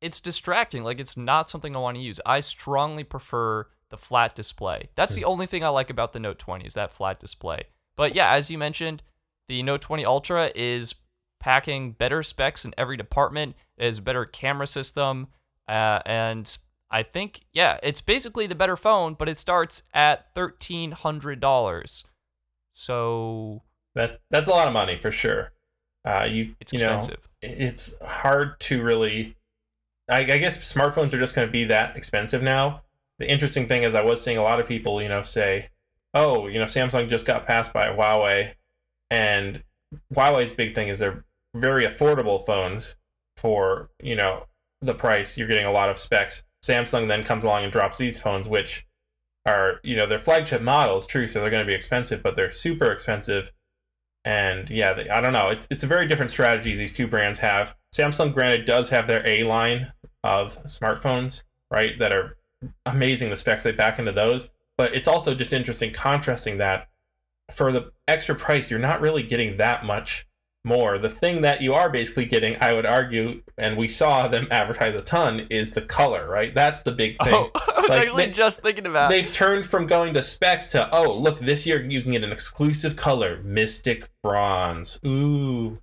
it's 0.01 0.19
distracting. 0.19 0.83
Like 0.83 1.00
it's 1.00 1.15
not 1.15 1.50
something 1.51 1.75
I 1.75 1.80
want 1.80 1.95
to 1.98 2.01
use. 2.01 2.19
I 2.25 2.39
strongly 2.39 3.04
prefer 3.04 3.68
the 3.89 3.98
flat 3.98 4.33
display. 4.33 4.89
That's 4.95 5.13
Hmm. 5.13 5.19
the 5.21 5.26
only 5.26 5.45
thing 5.45 5.64
I 5.64 5.69
like 5.69 5.92
about 5.92 6.11
the 6.11 6.19
Note 6.19 6.40
20 6.40 6.66
is 6.66 6.73
that 6.73 6.92
flat 6.92 7.19
display. 7.19 7.66
But 7.95 8.16
yeah, 8.16 8.31
as 8.31 8.49
you 8.49 8.57
mentioned, 8.57 9.04
the 9.47 9.61
Note 9.61 9.81
20 9.81 10.04
Ultra 10.06 10.52
is 10.56 10.95
packing 11.40 11.92
better 11.92 12.24
specs 12.24 12.66
in 12.66 12.74
every 12.78 12.98
department. 12.98 13.56
It 13.78 13.86
has 13.86 13.98
a 14.00 14.02
better 14.02 14.26
camera 14.26 14.68
system, 14.68 15.28
uh, 15.68 16.00
and 16.06 16.58
I 16.90 17.04
think 17.04 17.46
yeah, 17.54 17.80
it's 17.84 18.02
basically 18.02 18.48
the 18.48 18.56
better 18.56 18.78
phone, 18.78 19.14
but 19.14 19.30
it 19.30 19.38
starts 19.38 19.84
at 19.94 20.34
thirteen 20.34 20.92
hundred 20.92 21.40
dollars. 21.40 22.04
So 22.72 23.64
That 23.96 24.20
That's 24.30 24.48
a 24.48 24.52
lot 24.52 24.68
of 24.68 24.74
money 24.74 24.98
for 24.98 25.12
sure. 25.12 25.52
Uh, 26.06 26.24
you, 26.24 26.56
it's 26.62 26.72
you 26.72 26.80
know, 26.80 26.96
expensive. 26.96 27.28
it's 27.42 28.00
hard 28.02 28.60
to 28.62 28.82
really 28.82 29.36
I, 30.10 30.20
I 30.20 30.38
guess 30.38 30.58
smartphones 30.74 31.12
are 31.14 31.20
just 31.20 31.36
going 31.36 31.48
to 31.48 31.52
be 31.52 31.66
that 31.66 31.98
expensive 31.98 32.42
now 32.42 32.84
the 33.20 33.30
interesting 33.30 33.68
thing 33.68 33.84
is 33.84 33.94
i 33.94 34.02
was 34.02 34.22
seeing 34.22 34.38
a 34.38 34.44
lot 34.44 34.60
of 34.62 34.68
people 34.68 35.02
you 35.02 35.10
know 35.10 35.24
say 35.24 35.70
oh 36.14 36.48
you 36.48 36.60
know 36.60 36.66
samsung 36.66 37.10
just 37.10 37.26
got 37.26 37.46
passed 37.46 37.74
by 37.74 37.88
huawei 37.88 38.54
and 39.12 39.64
huawei's 40.14 40.54
big 40.54 40.74
thing 40.74 40.88
is 40.88 41.00
they're 41.00 41.26
very 41.59 41.85
affordable 41.85 42.45
phones 42.45 42.95
for 43.35 43.90
you 44.02 44.16
know 44.16 44.45
the 44.81 44.94
price 44.94 45.37
you're 45.37 45.47
getting 45.47 45.66
a 45.66 45.71
lot 45.71 45.90
of 45.90 45.97
specs 45.97 46.44
samsung 46.64 47.07
then 47.07 47.23
comes 47.23 47.44
along 47.44 47.64
and 47.64 47.71
drops 47.71 47.97
these 47.97 48.21
phones 48.21 48.47
which 48.47 48.85
are 49.45 49.80
you 49.83 49.95
know 49.95 50.07
their 50.07 50.19
flagship 50.19 50.61
models 50.61 51.06
true 51.06 51.28
so 51.28 51.40
they're 51.40 51.49
going 51.49 51.66
to 51.66 51.69
be 51.69 51.76
expensive 51.76 52.21
but 52.21 52.35
they're 52.35 52.52
super 52.52 52.92
expensive 52.92 53.52
and 54.28 54.69
yeah, 54.69 54.92
they, 54.92 55.07
I 55.07 55.21
don't 55.21 55.31
know. 55.31 55.47
It's 55.47 55.68
it's 55.71 55.85
a 55.85 55.87
very 55.87 56.06
different 56.06 56.31
strategy 56.31 56.76
these 56.76 56.92
two 56.92 57.07
brands 57.07 57.40
have. 57.40 57.73
Samsung, 57.95 58.33
granted, 58.33 58.66
does 58.66 58.90
have 58.90 59.07
their 59.07 59.26
A 59.26 59.45
line 59.45 59.94
of 60.21 60.61
smartphones, 60.66 61.44
right? 61.71 61.97
That 61.97 62.11
are 62.11 62.35
amazing. 62.85 63.30
The 63.30 63.37
specs 63.37 63.64
they 63.64 63.71
back 63.71 63.99
into 63.99 64.11
those, 64.11 64.49
but 64.78 64.94
it's 64.94 65.07
also 65.07 65.33
just 65.33 65.54
interesting 65.54 65.94
contrasting 65.94 66.57
that 66.57 66.90
for 67.49 67.71
the 67.71 67.94
extra 68.06 68.35
price, 68.35 68.69
you're 68.69 68.80
not 68.80 68.99
really 68.99 69.23
getting 69.23 69.56
that 69.57 69.85
much 69.85 70.27
more. 70.68 71.00
The 71.00 71.09
thing 71.09 71.42
that 71.42 71.62
you 71.62 71.74
are 71.74 71.90
basically 71.90 72.26
getting, 72.26 72.57
I 72.62 72.74
would 72.74 72.86
argue, 72.86 73.42
and 73.57 73.76
we 73.78 73.88
saw 73.88 74.28
them 74.28 74.47
advertise 74.52 74.95
a 74.95 75.02
ton, 75.02 75.47
is 75.50 75.71
the 75.71 75.81
color, 75.81 76.28
right? 76.30 76.54
That's 76.54 76.83
the 76.83 76.92
big 76.92 77.16
thing. 77.24 77.33
Oh, 77.33 77.50
I 77.56 77.80
was 77.81 77.90
Like, 77.90 78.02
actually 78.07 78.26
they- 78.28 78.31
just 78.33 78.62
thinking 78.62 78.86
about. 78.86 79.09
They've 79.09 79.31
turned 79.33 79.66
from 79.66 79.88
going 79.88 80.14
to 80.14 80.21
specs 80.21 80.69
to 80.69 80.90
oh 80.92 81.12
look 81.18 81.40
this 81.40 81.66
year 81.66 81.81
you 81.83 82.02
can 82.04 82.12
get 82.12 82.24
an 82.24 82.31
exclusive 82.31 82.95
color 82.95 83.42
Mystic 83.44 84.09
Bronze. 84.21 85.00
Ooh, 85.06 85.80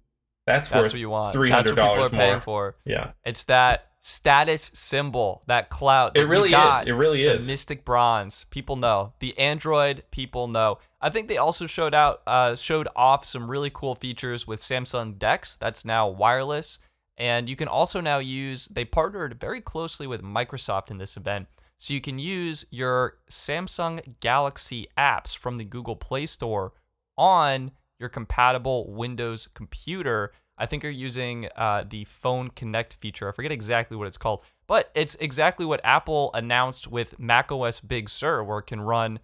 that's, 0.46 0.68
That's 0.68 0.82
worth 0.82 0.92
what 0.92 1.00
you 1.00 1.08
want. 1.10 1.32
three 1.32 1.48
That's 1.48 1.68
what 1.70 1.76
people 1.76 1.90
are 1.90 1.96
dollars 1.96 2.10
paying 2.10 2.32
more. 2.32 2.40
for. 2.40 2.76
Yeah, 2.84 3.12
It's 3.24 3.44
that 3.44 3.86
status 4.06 4.70
symbol, 4.74 5.42
that 5.46 5.70
cloud. 5.70 6.14
It 6.14 6.28
really 6.28 6.52
is. 6.52 6.82
It 6.86 6.92
really 6.92 7.22
is. 7.22 7.46
Mystic 7.46 7.86
Bronze. 7.86 8.44
People 8.50 8.76
know. 8.76 9.14
The 9.18 9.36
Android 9.38 10.04
people 10.10 10.46
know. 10.46 10.78
I 11.00 11.08
think 11.08 11.26
they 11.26 11.38
also 11.38 11.66
showed 11.66 11.94
out, 11.94 12.20
uh, 12.26 12.54
showed 12.54 12.86
off 12.94 13.24
some 13.24 13.50
really 13.50 13.70
cool 13.72 13.94
features 13.94 14.46
with 14.46 14.60
Samsung 14.60 15.18
Dex. 15.18 15.56
That's 15.56 15.86
now 15.86 16.06
wireless, 16.06 16.80
and 17.16 17.48
you 17.48 17.56
can 17.56 17.66
also 17.66 18.02
now 18.02 18.18
use. 18.18 18.66
They 18.66 18.84
partnered 18.84 19.40
very 19.40 19.62
closely 19.62 20.06
with 20.06 20.22
Microsoft 20.22 20.90
in 20.90 20.98
this 20.98 21.16
event, 21.16 21.46
so 21.78 21.94
you 21.94 22.02
can 22.02 22.18
use 22.18 22.66
your 22.70 23.16
Samsung 23.30 24.20
Galaxy 24.20 24.86
apps 24.98 25.34
from 25.34 25.56
the 25.56 25.64
Google 25.64 25.96
Play 25.96 26.26
Store 26.26 26.74
on 27.16 27.70
your 27.98 28.10
compatible 28.10 28.92
Windows 28.92 29.48
computer 29.54 30.32
I 30.56 30.66
think 30.66 30.84
are 30.84 30.90
using 30.90 31.48
uh, 31.56 31.84
the 31.88 32.04
Phone 32.04 32.50
Connect 32.50 32.94
feature. 32.94 33.28
I 33.28 33.32
forget 33.32 33.52
exactly 33.52 33.96
what 33.96 34.06
it's 34.06 34.16
called, 34.16 34.42
but 34.66 34.90
it's 34.94 35.16
exactly 35.16 35.66
what 35.66 35.80
Apple 35.84 36.30
announced 36.34 36.86
with 36.86 37.18
macOS 37.18 37.80
Big 37.80 38.08
Sur, 38.08 38.42
where 38.42 38.58
it 38.60 38.66
can 38.66 38.80
run 38.80 39.18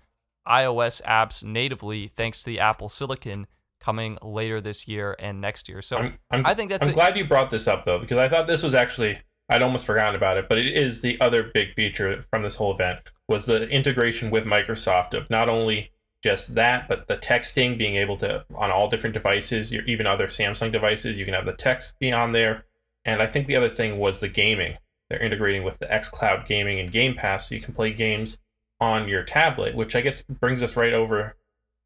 iOS 0.48 1.02
apps 1.02 1.44
natively 1.44 2.12
thanks 2.16 2.40
to 2.40 2.46
the 2.46 2.58
Apple 2.60 2.88
Silicon 2.88 3.46
coming 3.80 4.18
later 4.22 4.60
this 4.60 4.88
year 4.88 5.16
and 5.18 5.40
next 5.40 5.68
year. 5.68 5.82
So 5.82 5.98
I'm, 5.98 6.18
I'm 6.30 6.46
i 6.46 6.54
think 6.54 6.70
that's. 6.70 6.86
I'm 6.86 6.92
a- 6.92 6.96
glad 6.96 7.16
you 7.16 7.26
brought 7.26 7.50
this 7.50 7.68
up 7.68 7.84
though, 7.84 7.98
because 7.98 8.18
I 8.18 8.28
thought 8.28 8.46
this 8.46 8.62
was 8.62 8.74
actually 8.74 9.18
I'd 9.50 9.62
almost 9.62 9.84
forgotten 9.84 10.14
about 10.14 10.36
it, 10.36 10.48
but 10.48 10.58
it 10.58 10.76
is 10.76 11.02
the 11.02 11.20
other 11.20 11.50
big 11.52 11.72
feature 11.74 12.22
from 12.30 12.42
this 12.42 12.54
whole 12.54 12.72
event 12.72 13.00
was 13.28 13.46
the 13.46 13.68
integration 13.68 14.30
with 14.30 14.44
Microsoft 14.44 15.12
of 15.12 15.28
not 15.28 15.48
only 15.48 15.90
just 16.22 16.54
that, 16.54 16.86
but 16.88 17.08
the 17.08 17.16
texting 17.16 17.78
being 17.78 17.96
able 17.96 18.16
to 18.18 18.44
on 18.54 18.70
all 18.70 18.88
different 18.88 19.14
devices, 19.14 19.72
even 19.72 20.06
other 20.06 20.26
Samsung 20.26 20.70
devices, 20.72 21.16
you 21.16 21.24
can 21.24 21.34
have 21.34 21.46
the 21.46 21.52
text 21.52 21.98
be 21.98 22.12
on 22.12 22.32
there. 22.32 22.64
And 23.04 23.22
I 23.22 23.26
think 23.26 23.46
the 23.46 23.56
other 23.56 23.70
thing 23.70 23.98
was 23.98 24.20
the 24.20 24.28
gaming. 24.28 24.76
They're 25.08 25.22
integrating 25.22 25.64
with 25.64 25.78
the 25.78 25.86
xCloud 25.86 26.46
gaming 26.46 26.78
and 26.78 26.92
Game 26.92 27.14
Pass, 27.14 27.48
so 27.48 27.54
you 27.54 27.60
can 27.60 27.74
play 27.74 27.92
games 27.92 28.38
on 28.80 29.08
your 29.08 29.24
tablet, 29.24 29.74
which 29.74 29.96
I 29.96 30.02
guess 30.02 30.22
brings 30.22 30.62
us 30.62 30.76
right 30.76 30.92
over 30.92 31.36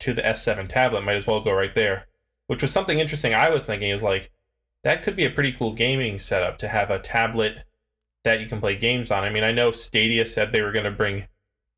to 0.01 0.13
the 0.13 0.23
S7 0.23 0.69
tablet. 0.69 1.03
Might 1.03 1.17
as 1.17 1.27
well 1.27 1.41
go 1.41 1.53
right 1.53 1.75
there. 1.75 2.07
Which 2.47 2.61
was 2.61 2.73
something 2.73 2.99
interesting 2.99 3.33
I 3.33 3.49
was 3.49 3.65
thinking 3.65 3.91
is 3.91 4.03
like 4.03 4.31
that 4.83 5.03
could 5.03 5.17
be 5.17 5.25
a 5.25 5.31
pretty 5.31 5.53
cool 5.53 5.73
gaming 5.73 6.19
setup 6.19 6.59
to 6.59 6.69
have 6.69 6.91
a 6.91 6.99
tablet 6.99 7.65
that 8.23 8.41
you 8.41 8.47
can 8.47 8.61
play 8.61 8.77
games 8.77 9.11
on. 9.11 9.25
I 9.25 9.31
mean, 9.31 9.45
I 9.45 9.53
know 9.53 9.73
Stadia 9.73 10.27
said 10.27 10.53
they 10.53 10.61
were 10.61 10.73
going 10.73 10.85
to 10.85 10.91
bring 10.91 11.27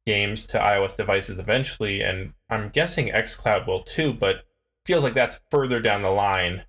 games 0.06 0.46
to 0.46 0.58
iOS 0.58 0.96
devices 0.96 1.38
eventually, 1.38 2.00
and 2.00 2.32
I'm 2.48 2.70
guessing 2.70 3.08
xCloud 3.08 3.66
will 3.66 3.82
too, 3.82 4.12
but 4.12 4.44
feels 4.84 5.02
like 5.02 5.14
that's 5.14 5.40
further 5.50 5.80
down 5.80 6.02
the 6.02 6.10
line. 6.10 6.64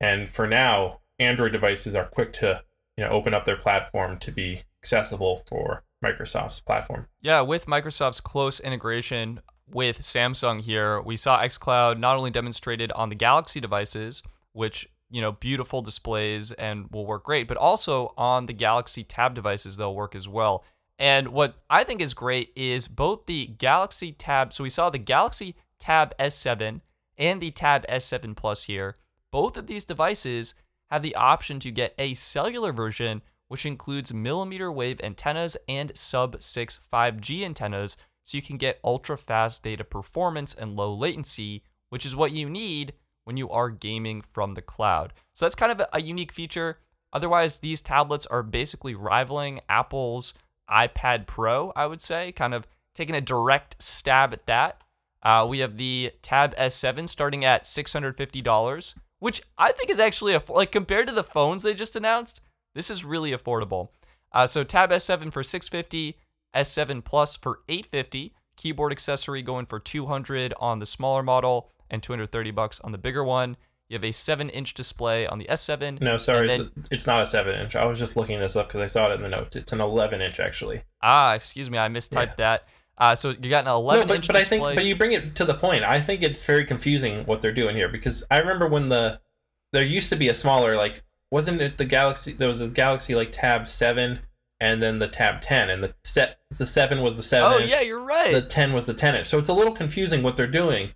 And 0.00 0.28
for 0.28 0.46
now, 0.46 1.00
Android 1.18 1.52
devices 1.52 1.94
are 1.94 2.04
quick 2.04 2.32
to 2.34 2.62
you 2.96 3.04
know 3.04 3.10
open 3.10 3.34
up 3.34 3.44
their 3.44 3.56
platform 3.56 4.18
to 4.18 4.32
be 4.32 4.62
accessible 4.82 5.42
for 5.48 5.84
Microsoft's 6.04 6.60
platform. 6.60 7.06
Yeah, 7.22 7.40
with 7.40 7.66
Microsoft's 7.66 8.20
close 8.20 8.60
integration 8.60 9.40
with 9.66 10.00
Samsung 10.00 10.60
here, 10.60 11.00
we 11.00 11.16
saw 11.16 11.40
xCloud 11.40 11.98
not 11.98 12.16
only 12.16 12.30
demonstrated 12.30 12.92
on 12.92 13.08
the 13.08 13.14
Galaxy 13.14 13.60
devices, 13.60 14.22
which 14.52 14.88
you 15.10 15.20
know 15.20 15.32
beautiful 15.32 15.80
displays 15.80 16.52
and 16.52 16.88
will 16.90 17.06
work 17.06 17.24
great, 17.24 17.48
but 17.48 17.56
also 17.56 18.12
on 18.16 18.46
the 18.46 18.52
Galaxy 18.52 19.04
Tab 19.04 19.34
devices 19.34 19.76
they'll 19.76 19.94
work 19.94 20.14
as 20.14 20.28
well. 20.28 20.64
And 20.98 21.28
what 21.28 21.56
I 21.68 21.84
think 21.84 22.00
is 22.00 22.14
great 22.14 22.52
is 22.54 22.88
both 22.88 23.26
the 23.26 23.46
Galaxy 23.46 24.12
Tab. 24.12 24.52
So 24.52 24.62
we 24.62 24.70
saw 24.70 24.90
the 24.90 24.98
Galaxy 24.98 25.56
Tab 25.78 26.16
S7 26.18 26.80
and 27.18 27.40
the 27.40 27.50
Tab 27.50 27.86
S7 27.88 28.36
Plus 28.36 28.64
here. 28.64 28.96
Both 29.32 29.56
of 29.56 29.66
these 29.66 29.84
devices 29.84 30.54
have 30.90 31.02
the 31.02 31.16
option 31.16 31.58
to 31.60 31.70
get 31.70 31.94
a 31.98 32.14
cellular 32.14 32.72
version, 32.72 33.22
which 33.48 33.66
includes 33.66 34.14
millimeter 34.14 34.70
wave 34.70 35.00
antennas 35.02 35.56
and 35.68 35.96
sub 35.96 36.40
6 36.42 36.80
5G 36.92 37.42
antennas, 37.44 37.96
so 38.22 38.36
you 38.36 38.42
can 38.42 38.56
get 38.56 38.80
ultra 38.84 39.18
fast 39.18 39.62
data 39.62 39.84
performance 39.84 40.54
and 40.54 40.76
low 40.76 40.94
latency, 40.94 41.62
which 41.90 42.06
is 42.06 42.16
what 42.16 42.32
you 42.32 42.48
need 42.48 42.94
when 43.24 43.36
you 43.36 43.50
are 43.50 43.70
gaming 43.70 44.22
from 44.32 44.54
the 44.54 44.62
cloud. 44.62 45.12
So 45.34 45.44
that's 45.44 45.54
kind 45.54 45.72
of 45.72 45.86
a 45.92 46.00
unique 46.00 46.32
feature. 46.32 46.78
Otherwise, 47.12 47.58
these 47.58 47.82
tablets 47.82 48.26
are 48.26 48.42
basically 48.42 48.94
rivaling 48.94 49.60
Apple's 49.68 50.34
iPad 50.70 51.26
Pro, 51.26 51.72
I 51.76 51.86
would 51.86 52.00
say, 52.00 52.32
kind 52.32 52.54
of 52.54 52.66
taking 52.94 53.14
a 53.14 53.20
direct 53.20 53.82
stab 53.82 54.32
at 54.32 54.46
that. 54.46 54.82
Uh, 55.22 55.46
we 55.48 55.60
have 55.60 55.76
the 55.76 56.12
Tab 56.22 56.54
S7 56.56 57.08
starting 57.08 57.44
at 57.44 57.64
$650, 57.64 58.94
which 59.18 59.42
I 59.56 59.72
think 59.72 59.90
is 59.90 59.98
actually, 59.98 60.34
a, 60.34 60.42
like, 60.48 60.70
compared 60.70 61.08
to 61.08 61.14
the 61.14 61.24
phones 61.24 61.62
they 61.62 61.74
just 61.74 61.96
announced, 61.96 62.40
this 62.74 62.90
is 62.90 63.04
really 63.04 63.32
affordable. 63.32 63.88
Uh, 64.32 64.46
so 64.46 64.64
Tab 64.64 64.90
S7 64.90 65.32
for 65.32 65.42
650, 65.42 66.18
S7 66.54 67.04
Plus 67.04 67.36
for 67.36 67.60
850, 67.68 68.34
keyboard 68.56 68.92
accessory 68.92 69.42
going 69.42 69.66
for 69.66 69.78
200 69.78 70.52
on 70.58 70.78
the 70.78 70.86
smaller 70.86 71.22
model 71.22 71.70
and 71.90 72.02
230 72.02 72.50
bucks 72.50 72.80
on 72.80 72.92
the 72.92 72.98
bigger 72.98 73.24
one. 73.24 73.56
You 73.88 73.96
have 73.96 74.04
a 74.04 74.12
7 74.12 74.48
inch 74.48 74.74
display 74.74 75.26
on 75.26 75.38
the 75.38 75.44
S7. 75.46 76.00
No, 76.00 76.16
sorry, 76.16 76.48
then, 76.48 76.70
it's 76.90 77.06
not 77.06 77.22
a 77.22 77.26
7 77.26 77.54
inch. 77.54 77.76
I 77.76 77.84
was 77.84 77.98
just 77.98 78.16
looking 78.16 78.40
this 78.40 78.56
up 78.56 78.68
because 78.68 78.80
I 78.80 78.86
saw 78.86 79.10
it 79.10 79.16
in 79.16 79.22
the 79.22 79.28
notes. 79.28 79.56
It's 79.56 79.72
an 79.72 79.80
11 79.80 80.22
inch, 80.22 80.40
actually. 80.40 80.82
Ah, 81.02 81.34
excuse 81.34 81.70
me, 81.70 81.78
I 81.78 81.88
mistyped 81.88 82.26
yeah. 82.26 82.34
that. 82.38 82.68
Uh, 82.96 83.14
so 83.14 83.30
you 83.30 83.50
got 83.50 83.64
an 83.64 83.72
11 83.72 84.00
no, 84.00 84.06
but, 84.06 84.14
inch 84.16 84.26
but 84.26 84.36
display. 84.36 84.58
I 84.58 84.62
think, 84.62 84.76
but 84.76 84.84
you 84.84 84.96
bring 84.96 85.12
it 85.12 85.34
to 85.36 85.44
the 85.44 85.54
point. 85.54 85.84
I 85.84 86.00
think 86.00 86.22
it's 86.22 86.44
very 86.44 86.64
confusing 86.64 87.26
what 87.26 87.42
they're 87.42 87.52
doing 87.52 87.76
here 87.76 87.88
because 87.88 88.24
I 88.30 88.38
remember 88.38 88.68
when 88.68 88.88
the 88.88 89.20
there 89.72 89.84
used 89.84 90.08
to 90.10 90.16
be 90.16 90.28
a 90.28 90.34
smaller 90.34 90.76
like 90.76 91.02
wasn't 91.30 91.60
it 91.60 91.76
the 91.78 91.84
Galaxy? 91.84 92.32
There 92.32 92.48
was 92.48 92.60
a 92.60 92.68
Galaxy 92.68 93.16
like 93.16 93.32
Tab 93.32 93.68
Seven 93.68 94.20
and 94.60 94.82
then 94.82 94.98
the 94.98 95.08
Tab 95.08 95.40
10, 95.40 95.68
and 95.68 95.82
the 95.82 95.94
set 96.04 96.38
the 96.50 96.66
seven 96.66 97.02
was 97.02 97.16
the 97.16 97.22
seven. 97.22 97.52
Oh 97.52 97.58
inch, 97.58 97.70
yeah, 97.70 97.80
you're 97.80 98.00
right. 98.00 98.32
The 98.32 98.42
10 98.42 98.72
was 98.72 98.86
the 98.86 98.94
10 98.94 99.16
inch. 99.16 99.26
So 99.26 99.38
it's 99.38 99.48
a 99.48 99.52
little 99.52 99.74
confusing 99.74 100.22
what 100.22 100.36
they're 100.36 100.46
doing. 100.46 100.90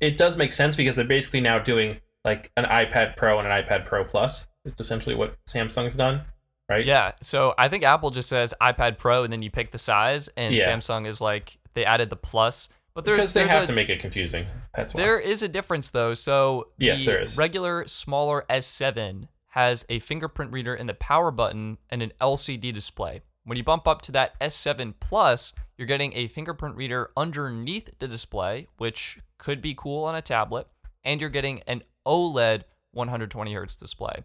It 0.00 0.18
does 0.18 0.36
make 0.36 0.52
sense 0.52 0.76
because 0.76 0.96
they're 0.96 1.04
basically 1.04 1.40
now 1.40 1.58
doing 1.58 2.00
like 2.24 2.50
an 2.56 2.64
iPad 2.64 3.16
Pro 3.16 3.38
and 3.38 3.48
an 3.48 3.64
iPad 3.64 3.84
Pro 3.84 4.04
Plus 4.04 4.46
is 4.64 4.74
essentially 4.78 5.14
what 5.14 5.36
Samsung's 5.46 5.96
done, 5.96 6.22
right? 6.68 6.84
Yeah. 6.84 7.12
So 7.20 7.54
I 7.58 7.68
think 7.68 7.84
Apple 7.84 8.10
just 8.10 8.28
says 8.28 8.54
iPad 8.60 8.98
Pro 8.98 9.24
and 9.24 9.32
then 9.32 9.42
you 9.42 9.50
pick 9.50 9.72
the 9.72 9.78
size, 9.78 10.28
and 10.36 10.54
yeah. 10.54 10.68
Samsung 10.68 11.06
is 11.06 11.20
like 11.20 11.58
they 11.74 11.84
added 11.84 12.10
the 12.10 12.16
Plus. 12.16 12.68
But 12.94 13.06
there's, 13.06 13.16
because 13.16 13.32
they 13.32 13.40
there's 13.40 13.50
have 13.52 13.64
a, 13.64 13.66
to 13.68 13.72
make 13.72 13.88
it 13.88 14.00
confusing. 14.00 14.46
That's 14.74 14.94
why. 14.94 15.00
There 15.02 15.18
is 15.18 15.42
a 15.42 15.48
difference 15.48 15.90
though. 15.90 16.14
So 16.14 16.68
yes, 16.78 17.00
the 17.00 17.12
there 17.12 17.22
is. 17.22 17.36
regular 17.36 17.86
smaller 17.86 18.44
S7 18.50 19.28
has 19.48 19.84
a 19.88 19.98
fingerprint 19.98 20.52
reader 20.52 20.74
in 20.74 20.86
the 20.86 20.94
power 20.94 21.30
button 21.30 21.78
and 21.90 22.02
an 22.02 22.12
LCD 22.20 22.72
display. 22.72 23.20
When 23.44 23.58
you 23.58 23.64
bump 23.64 23.88
up 23.88 24.02
to 24.02 24.12
that 24.12 24.38
S7 24.40 24.94
Plus, 25.00 25.52
you're 25.76 25.86
getting 25.86 26.12
a 26.14 26.28
fingerprint 26.28 26.76
reader 26.76 27.10
underneath 27.16 27.98
the 27.98 28.06
display, 28.06 28.68
which 28.76 29.18
could 29.38 29.60
be 29.60 29.74
cool 29.74 30.04
on 30.04 30.14
a 30.14 30.22
tablet, 30.22 30.68
and 31.02 31.20
you're 31.20 31.28
getting 31.28 31.60
an 31.66 31.82
OLED 32.06 32.62
120 32.92 33.54
hertz 33.54 33.76
display, 33.76 34.22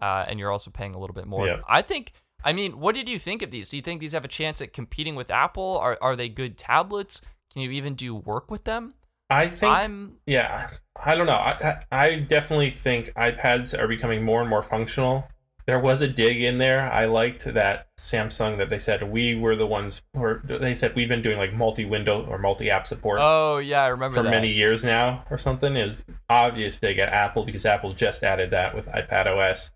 uh, 0.00 0.24
and 0.28 0.38
you're 0.38 0.50
also 0.50 0.70
paying 0.70 0.94
a 0.94 0.98
little 0.98 1.14
bit 1.14 1.26
more. 1.26 1.46
Yeah. 1.46 1.60
I 1.68 1.82
think. 1.82 2.12
I 2.42 2.54
mean, 2.54 2.80
what 2.80 2.94
did 2.94 3.06
you 3.06 3.18
think 3.18 3.42
of 3.42 3.50
these? 3.50 3.68
Do 3.68 3.76
you 3.76 3.82
think 3.82 4.00
these 4.00 4.12
have 4.12 4.24
a 4.24 4.28
chance 4.28 4.62
at 4.62 4.72
competing 4.72 5.14
with 5.14 5.30
Apple? 5.30 5.78
Are 5.78 5.98
are 6.00 6.16
they 6.16 6.28
good 6.28 6.56
tablets? 6.56 7.20
Can 7.52 7.62
you 7.62 7.70
even 7.72 7.94
do 7.94 8.14
work 8.14 8.50
with 8.50 8.64
them? 8.64 8.94
I 9.28 9.46
think. 9.46 9.72
I'm. 9.72 10.16
Yeah, 10.26 10.70
I 10.96 11.14
don't 11.14 11.26
know. 11.26 11.32
I 11.32 11.82
I 11.92 12.14
definitely 12.16 12.70
think 12.70 13.12
iPads 13.14 13.78
are 13.78 13.86
becoming 13.86 14.24
more 14.24 14.40
and 14.40 14.48
more 14.48 14.62
functional 14.62 15.28
there 15.66 15.78
was 15.78 16.00
a 16.00 16.08
dig 16.08 16.42
in 16.42 16.58
there. 16.58 16.90
I 16.90 17.04
liked 17.06 17.44
that 17.44 17.88
Samsung 17.98 18.58
that 18.58 18.70
they 18.70 18.78
said 18.78 19.10
we 19.10 19.34
were 19.34 19.56
the 19.56 19.66
ones, 19.66 20.02
or 20.14 20.42
they 20.44 20.74
said 20.74 20.94
we've 20.94 21.08
been 21.08 21.22
doing 21.22 21.38
like 21.38 21.52
multi-window 21.52 22.26
or 22.26 22.38
multi-app 22.38 22.86
support. 22.86 23.20
Oh 23.22 23.58
yeah, 23.58 23.82
I 23.82 23.88
remember 23.88 24.16
for 24.16 24.22
that. 24.22 24.30
many 24.30 24.48
years 24.48 24.84
now 24.84 25.24
or 25.30 25.38
something. 25.38 25.76
It 25.76 25.84
was 25.84 26.04
obvious 26.28 26.78
they 26.78 26.94
get 26.94 27.08
Apple 27.10 27.44
because 27.44 27.66
Apple 27.66 27.92
just 27.92 28.22
added 28.22 28.50
that 28.50 28.74
with 28.74 28.86
iPad 28.86 29.26
OS. 29.26 29.72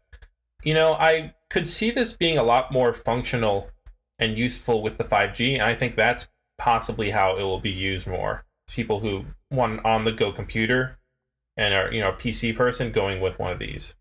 You 0.62 0.74
know, 0.74 0.94
I 0.94 1.34
could 1.50 1.68
see 1.68 1.90
this 1.90 2.14
being 2.14 2.38
a 2.38 2.42
lot 2.42 2.72
more 2.72 2.92
functional 2.92 3.68
and 4.18 4.38
useful 4.38 4.82
with 4.82 4.96
the 4.96 5.04
5G, 5.04 5.54
and 5.54 5.62
I 5.62 5.74
think 5.74 5.94
that's 5.94 6.28
possibly 6.58 7.10
how 7.10 7.36
it 7.36 7.42
will 7.42 7.60
be 7.60 7.70
used 7.70 8.06
more. 8.06 8.44
People 8.70 9.00
who 9.00 9.26
want 9.50 9.74
an 9.74 9.80
on-the-go 9.84 10.32
computer 10.32 10.98
and 11.56 11.74
are 11.74 11.92
you 11.92 12.00
know 12.00 12.10
a 12.10 12.14
PC 12.14 12.56
person 12.56 12.90
going 12.90 13.20
with 13.20 13.38
one 13.38 13.52
of 13.52 13.58
these. 13.58 13.94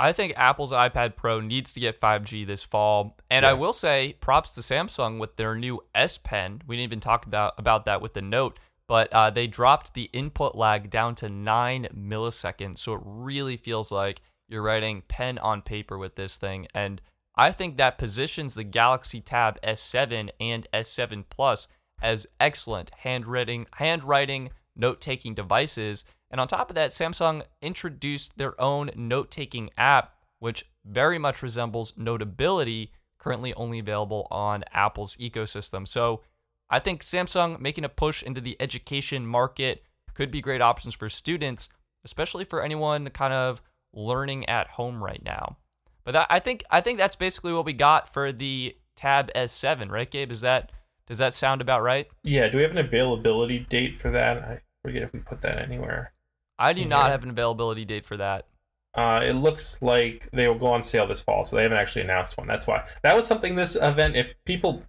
I 0.00 0.14
think 0.14 0.32
Apple's 0.36 0.72
iPad 0.72 1.14
Pro 1.14 1.40
needs 1.40 1.74
to 1.74 1.80
get 1.80 2.00
5G 2.00 2.46
this 2.46 2.62
fall. 2.62 3.18
And 3.30 3.42
yeah. 3.42 3.50
I 3.50 3.52
will 3.52 3.74
say 3.74 4.16
props 4.20 4.54
to 4.54 4.62
Samsung 4.62 5.18
with 5.18 5.36
their 5.36 5.54
new 5.54 5.82
S 5.94 6.16
Pen. 6.16 6.62
We 6.66 6.76
didn't 6.76 6.84
even 6.84 7.00
talk 7.00 7.26
about, 7.26 7.52
about 7.58 7.84
that 7.84 8.00
with 8.00 8.14
the 8.14 8.22
Note, 8.22 8.58
but 8.88 9.12
uh, 9.12 9.28
they 9.28 9.46
dropped 9.46 9.92
the 9.92 10.08
input 10.14 10.56
lag 10.56 10.88
down 10.88 11.16
to 11.16 11.28
nine 11.28 11.86
milliseconds. 11.94 12.78
So 12.78 12.94
it 12.94 13.02
really 13.04 13.58
feels 13.58 13.92
like 13.92 14.22
you're 14.48 14.62
writing 14.62 15.02
pen 15.06 15.36
on 15.38 15.60
paper 15.60 15.98
with 15.98 16.16
this 16.16 16.38
thing. 16.38 16.66
And 16.74 17.02
I 17.36 17.52
think 17.52 17.76
that 17.76 17.98
positions 17.98 18.54
the 18.54 18.64
Galaxy 18.64 19.20
Tab 19.20 19.60
S7 19.60 20.30
and 20.40 20.66
S7 20.72 21.24
Plus 21.28 21.68
as 22.00 22.26
excellent 22.40 22.90
handwriting, 23.00 23.66
handwriting 23.74 24.48
note 24.74 25.02
taking 25.02 25.34
devices 25.34 26.06
and 26.30 26.40
on 26.40 26.48
top 26.48 26.70
of 26.70 26.76
that, 26.76 26.90
Samsung 26.90 27.42
introduced 27.60 28.38
their 28.38 28.60
own 28.60 28.90
note 28.94 29.30
taking 29.30 29.70
app, 29.76 30.14
which 30.38 30.64
very 30.84 31.18
much 31.18 31.42
resembles 31.42 31.96
Notability 31.96 32.92
currently 33.18 33.52
only 33.54 33.78
available 33.78 34.26
on 34.30 34.64
Apple's 34.72 35.16
ecosystem. 35.16 35.86
So 35.86 36.22
I 36.70 36.78
think 36.78 37.02
Samsung 37.02 37.60
making 37.60 37.84
a 37.84 37.88
push 37.88 38.22
into 38.22 38.40
the 38.40 38.56
education 38.60 39.26
market 39.26 39.82
could 40.14 40.30
be 40.30 40.40
great 40.40 40.62
options 40.62 40.94
for 40.94 41.08
students, 41.08 41.68
especially 42.04 42.44
for 42.44 42.62
anyone 42.62 43.10
kind 43.10 43.34
of 43.34 43.60
learning 43.92 44.48
at 44.48 44.68
home 44.68 45.02
right 45.02 45.22
now. 45.24 45.58
But 46.04 46.12
that, 46.12 46.26
I 46.30 46.38
think 46.38 46.64
I 46.70 46.80
think 46.80 46.98
that's 46.98 47.16
basically 47.16 47.52
what 47.52 47.66
we 47.66 47.72
got 47.72 48.14
for 48.14 48.32
the 48.32 48.76
Tab 48.96 49.30
S7, 49.34 49.90
right, 49.90 50.10
Gabe? 50.10 50.30
Is 50.30 50.40
that 50.40 50.72
does 51.06 51.18
that 51.18 51.34
sound 51.34 51.60
about 51.60 51.82
right? 51.82 52.08
Yeah. 52.22 52.48
Do 52.48 52.56
we 52.56 52.62
have 52.62 52.72
an 52.72 52.78
availability 52.78 53.58
date 53.58 53.96
for 53.96 54.10
that? 54.12 54.38
I 54.38 54.60
forget 54.82 55.02
if 55.02 55.12
we 55.12 55.18
put 55.18 55.42
that 55.42 55.58
anywhere. 55.58 56.12
I 56.60 56.72
do 56.74 56.84
not 56.84 57.10
have 57.10 57.22
an 57.24 57.30
availability 57.30 57.84
date 57.84 58.04
for 58.04 58.18
that. 58.18 58.46
Uh, 58.94 59.20
it 59.24 59.32
looks 59.32 59.80
like 59.80 60.28
they 60.32 60.46
will 60.48 60.58
go 60.58 60.66
on 60.66 60.82
sale 60.82 61.06
this 61.06 61.20
fall, 61.20 61.44
so 61.44 61.56
they 61.56 61.62
haven't 61.62 61.78
actually 61.78 62.02
announced 62.02 62.36
one. 62.36 62.46
That's 62.46 62.66
why 62.66 62.86
that 63.02 63.16
was 63.16 63.26
something 63.26 63.54
this 63.54 63.76
event. 63.76 64.16
If 64.16 64.34
people, 64.44 64.82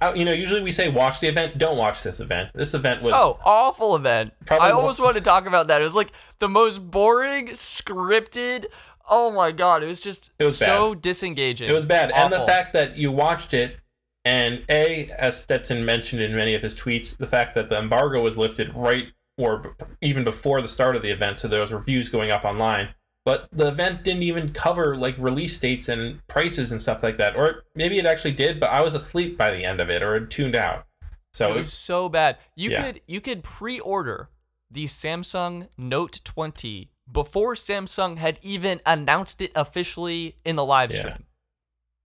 uh, 0.00 0.12
you 0.14 0.24
know, 0.24 0.32
usually 0.32 0.60
we 0.62 0.72
say 0.72 0.88
watch 0.88 1.20
the 1.20 1.28
event, 1.28 1.56
don't 1.56 1.78
watch 1.78 2.02
this 2.02 2.18
event. 2.20 2.50
This 2.54 2.74
event 2.74 3.02
was 3.02 3.14
Oh, 3.16 3.38
awful 3.44 3.94
event. 3.96 4.32
I 4.50 4.72
almost 4.72 5.00
wanted 5.00 5.20
to 5.20 5.24
talk 5.24 5.46
about 5.46 5.68
that. 5.68 5.80
It 5.80 5.84
was 5.84 5.94
like 5.94 6.10
the 6.40 6.48
most 6.48 6.90
boring, 6.90 7.48
scripted. 7.48 8.66
Oh 9.08 9.30
my 9.30 9.52
god, 9.52 9.82
it 9.82 9.86
was 9.86 10.00
just 10.00 10.32
It 10.38 10.44
was 10.44 10.58
so 10.58 10.94
disengaging. 10.94 11.70
It 11.70 11.72
was 11.72 11.86
bad, 11.86 12.10
and 12.10 12.32
the 12.32 12.44
fact 12.46 12.72
that 12.74 12.96
you 12.96 13.12
watched 13.12 13.54
it, 13.54 13.76
and 14.24 14.64
a 14.68 15.06
as 15.16 15.40
Stetson 15.40 15.84
mentioned 15.84 16.20
in 16.20 16.34
many 16.34 16.54
of 16.54 16.62
his 16.62 16.76
tweets, 16.76 17.16
the 17.16 17.26
fact 17.26 17.54
that 17.54 17.68
the 17.68 17.78
embargo 17.78 18.20
was 18.22 18.36
lifted 18.36 18.74
right 18.74 19.06
or 19.40 19.58
b- 19.58 19.70
even 20.02 20.24
before 20.24 20.60
the 20.62 20.68
start 20.68 20.96
of 20.96 21.02
the 21.02 21.10
event, 21.10 21.38
so 21.38 21.48
there 21.48 21.60
was 21.60 21.72
reviews 21.72 22.08
going 22.08 22.30
up 22.30 22.44
online. 22.44 22.90
But 23.24 23.48
the 23.52 23.68
event 23.68 24.02
didn't 24.04 24.22
even 24.22 24.52
cover 24.52 24.96
like 24.96 25.14
release 25.18 25.58
dates 25.58 25.88
and 25.88 26.26
prices 26.26 26.72
and 26.72 26.80
stuff 26.80 27.02
like 27.02 27.16
that, 27.18 27.36
or 27.36 27.64
maybe 27.74 27.98
it 27.98 28.06
actually 28.06 28.32
did, 28.32 28.58
but 28.60 28.70
I 28.70 28.82
was 28.82 28.94
asleep 28.94 29.36
by 29.36 29.50
the 29.50 29.64
end 29.64 29.80
of 29.80 29.90
it 29.90 30.02
or 30.02 30.24
tuned 30.24 30.54
out. 30.54 30.86
So 31.32 31.52
it 31.52 31.56
was 31.56 31.72
so 31.72 32.08
bad. 32.08 32.38
You 32.56 32.70
Yeah. 32.70 32.82
could 32.84 33.00
you 33.06 33.20
could 33.20 33.42
pre-order 33.44 34.30
the 34.70 34.84
Samsung 34.86 35.68
Note 35.76 36.20
20 36.24 36.90
before 37.10 37.54
Samsung 37.54 38.18
had 38.18 38.38
even 38.42 38.80
announced 38.86 39.42
it 39.42 39.52
officially 39.54 40.36
in 40.44 40.56
the 40.56 40.64
live 40.64 40.92
Yeah. 40.92 40.98
stream. 41.00 41.24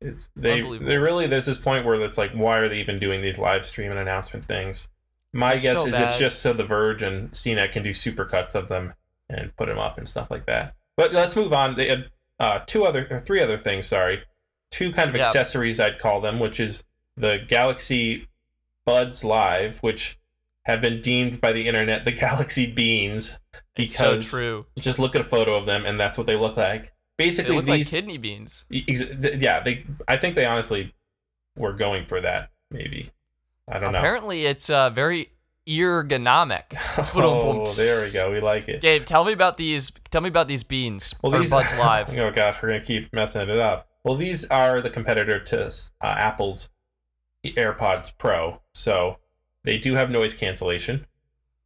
It's 0.01 0.30
they 0.36 0.54
Unbelievable. 0.60 0.89
they 0.92 0.98
really 0.98 1.27
there's 1.27 1.46
this 1.46 1.58
point 1.58 1.86
where 1.86 1.96
it's 2.04 2.18
like 2.18 2.32
why 2.34 2.58
are 2.58 2.68
they 2.70 2.80
even 2.80 3.00
doing 3.00 3.22
these 3.22 3.39
live 3.39 3.65
stream 3.65 3.89
and 3.92 4.00
announcement 4.00 4.46
things? 4.46 4.89
My 5.36 5.54
It's 5.54 5.63
guess 5.63 5.75
so 5.77 5.88
is 5.88 5.94
it's 5.94 6.18
just 6.18 6.39
so 6.39 6.54
The 6.54 6.63
Verge 6.63 7.04
and 7.04 7.30
CNET 7.32 7.74
can 7.74 7.84
do 7.84 7.92
supercuts 7.92 8.56
of 8.56 8.70
them 8.70 8.94
and 9.30 9.54
put 9.58 9.68
them 9.68 9.77
up 9.77 9.98
and 9.98 10.08
stuff 10.08 10.32
like 10.32 10.46
that. 10.46 10.75
But 10.96 11.12
let's 11.12 11.36
move 11.36 11.51
on. 11.51 11.75
They 11.75 11.89
had 11.89 12.06
uh, 12.39 12.60
two 12.65 12.86
other 12.86 13.06
or 13.12 13.20
three 13.20 13.42
other 13.42 13.58
things. 13.58 13.86
Sorry, 13.86 14.24
two 14.72 14.94
kind 14.94 15.10
of 15.10 15.15
Yeah. 15.18 15.27
accessories 15.27 15.80
I'd 15.80 16.00
call 16.00 16.22
them, 16.22 16.39
which 16.39 16.60
is 16.60 16.86
the 17.18 17.39
Galaxy 17.46 18.27
Buds 18.86 19.25
Live, 19.25 19.80
which 19.80 20.18
have 20.63 20.80
been 20.80 21.01
deemed 21.01 21.42
by 21.42 21.51
the 21.51 21.68
internet 21.68 22.06
the 22.06 22.12
Galaxy 22.25 22.65
Beans 22.72 23.38
It's 23.75 23.96
so 23.96 24.13
because 24.13 24.30
true. 24.30 24.65
just 24.80 25.00
look 25.00 25.15
at 25.15 25.22
a 25.22 25.25
photo 25.25 25.56
of 25.56 25.65
them 25.65 25.86
and 25.86 26.00
that's 26.00 26.18
what 26.18 26.27
they 26.27 26.36
look 26.38 26.56
like. 26.56 26.94
They 27.18 27.25
Basically, 27.25 27.56
look 27.58 27.68
like 27.68 27.80
these 27.80 27.89
kidney 27.89 28.18
beans. 28.18 28.63
Ex- 28.74 29.04
yeah, 29.38 29.62
they. 29.63 29.86
I 30.08 30.15
think 30.18 30.36
they 30.36 30.46
honestly 30.46 30.94
were 31.58 31.74
going 31.74 32.06
for 32.06 32.20
that. 32.22 32.50
Maybe 32.72 33.10
I 33.67 33.79
don't 33.79 33.91
know. 33.93 34.00
Apparently, 34.00 34.45
it's 34.45 34.69
uh, 34.69 34.89
very 34.91 35.31
ergonomic. 35.67 36.63
Oh, 37.17 37.65
there 37.75 38.05
we 38.05 38.12
go. 38.12 38.31
We 38.31 38.39
like 38.41 38.67
it. 38.67 38.81
Gabe, 38.81 39.05
tell 39.05 39.24
me 39.24 39.34
about 39.34 39.57
these. 39.57 39.91
Tell 40.12 40.22
me 40.22 40.29
about 40.29 40.48
these 40.48 40.63
beans 40.63 41.13
Well, 41.22 41.31
these 41.39 41.50
Buds 41.50 41.75
Live. 41.77 42.15
oh 42.17 42.31
gosh, 42.31 42.62
we're 42.62 42.69
gonna 42.69 42.81
keep 42.81 43.12
messing 43.13 43.41
it 43.50 43.60
up. 43.60 43.88
Well, 44.03 44.15
these 44.15 44.45
are 44.45 44.81
the 44.81 44.89
competitor 44.89 45.39
to 45.39 45.65
uh, 45.67 45.72
Apple's 46.01 46.69
AirPods 47.45 48.12
Pro, 48.17 48.62
so 48.74 49.17
they 49.63 49.77
do 49.77 49.95
have 49.95 50.10
noise 50.10 50.34
cancellation, 50.34 51.05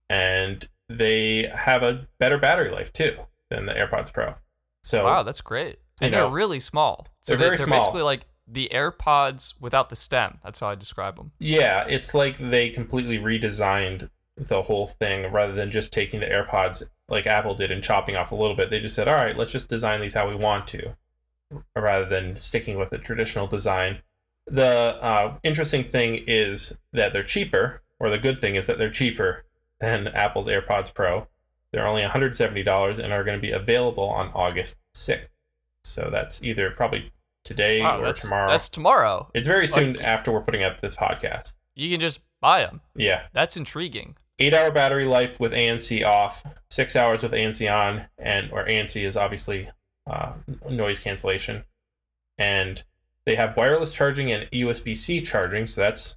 and 0.10 0.68
they 0.88 1.50
have 1.54 1.84
a 1.84 2.08
better 2.20 2.38
battery 2.38 2.72
life 2.72 2.92
too 2.94 3.18
than 3.50 3.66
the 3.66 3.74
AirPods 3.74 4.12
Pro. 4.14 4.36
So 4.84 5.04
Wow, 5.06 5.24
that's 5.24 5.42
great. 5.42 5.80
And 6.02 6.12
know, 6.12 6.22
they're 6.24 6.30
really 6.34 6.60
small. 6.60 7.08
So 7.22 7.32
they're 7.34 7.38
they- 7.38 7.44
very 7.46 7.58
they're 7.58 7.66
small. 7.68 7.80
basically 7.80 8.02
like 8.04 8.22
the 8.52 8.70
AirPods 8.74 9.54
without 9.60 9.90
the 9.90 9.96
stem. 9.96 10.40
That's 10.44 10.60
how 10.60 10.70
I 10.70 10.76
describe 10.76 11.18
them. 11.18 11.32
Yeah, 11.40 11.86
it's 11.88 12.14
like 12.14 12.38
they 12.38 12.70
completely 12.70 13.18
redesigned 13.18 14.10
the 14.38 14.64
whole 14.64 14.88
thing 14.88 15.32
rather 15.32 15.54
than 15.54 15.70
just 15.70 15.92
taking 15.92 16.20
the 16.20 16.26
AirPods 16.26 16.84
like 17.10 17.28
Apple 17.28 17.56
did 17.56 17.72
and 17.72 17.84
chopping 17.84 18.16
off 18.16 18.32
a 18.32 18.36
little 18.36 18.56
bit. 18.56 18.70
They 18.70 18.80
just 18.80 18.96
said, 18.96 19.08
all 19.08 19.16
right, 19.16 19.38
let's 19.38 19.52
just 19.52 19.70
design 19.70 20.02
these 20.02 20.14
how 20.14 20.30
we 20.30 20.36
want 20.36 20.68
to, 20.70 20.96
rather 21.76 22.06
than 22.06 22.38
sticking 22.38 22.78
with 22.78 22.90
the 22.90 22.98
traditional 22.98 23.48
design. 23.48 24.00
The 24.48 24.98
uh, 25.02 25.38
interesting 25.44 25.84
thing 25.84 26.24
is 26.26 26.76
that 26.94 27.14
they're 27.14 27.24
cheaper, 27.24 27.82
or 28.00 28.10
the 28.10 28.18
good 28.18 28.40
thing 28.40 28.56
is 28.56 28.68
that 28.68 28.78
they're 28.78 28.90
cheaper 28.90 29.46
than 29.80 30.08
Apple's 30.08 30.48
AirPods 30.48 30.94
Pro. 30.94 31.28
They're 31.72 31.88
only 31.88 32.02
$170 32.02 33.00
and 33.00 33.14
are 33.14 33.24
going 33.24 33.38
to 33.38 33.42
be 33.42 33.52
available 33.52 34.10
on 34.10 34.32
August 34.34 34.78
6th. 34.96 35.28
So 35.84 36.10
that's 36.12 36.42
either 36.44 36.72
probably 36.72 37.12
today 37.50 37.82
Wow, 37.82 38.00
or 38.00 38.06
that's 38.06 38.22
tomorrow. 38.22 38.48
that's 38.48 38.70
tomorrow. 38.70 39.30
It's 39.34 39.48
very 39.48 39.68
soon 39.68 39.94
like- 39.94 40.04
after 40.06 40.32
we're 40.32 40.42
putting 40.44 40.64
up 40.64 40.80
this 40.80 40.96
podcast. 40.96 41.54
You 41.76 41.90
can 41.90 42.00
just 42.00 42.20
buy 42.42 42.62
them. 42.62 42.82
Yeah. 42.96 43.24
That's 43.34 43.58
intriguing. 43.58 44.16
Eight 44.38 44.54
hour 44.54 44.72
battery 44.72 45.06
life 45.06 45.40
with 45.40 45.52
ANC 45.52 46.04
off, 46.06 46.44
six 46.70 46.96
hours 46.96 47.24
with 47.24 47.32
ANC 47.34 47.68
on, 47.70 48.06
and 48.18 48.52
or 48.52 48.66
ANC 48.66 49.04
is 49.04 49.18
obviously 49.18 49.70
uh, 50.10 50.34
noise 50.70 51.00
cancellation. 51.00 51.64
And 52.38 52.84
they 53.26 53.36
have 53.36 53.58
wireless 53.58 53.92
charging 53.92 54.32
and 54.32 54.50
USB 54.52 54.96
C 54.96 55.22
charging, 55.22 55.68
so 55.68 55.82
that's 55.82 56.16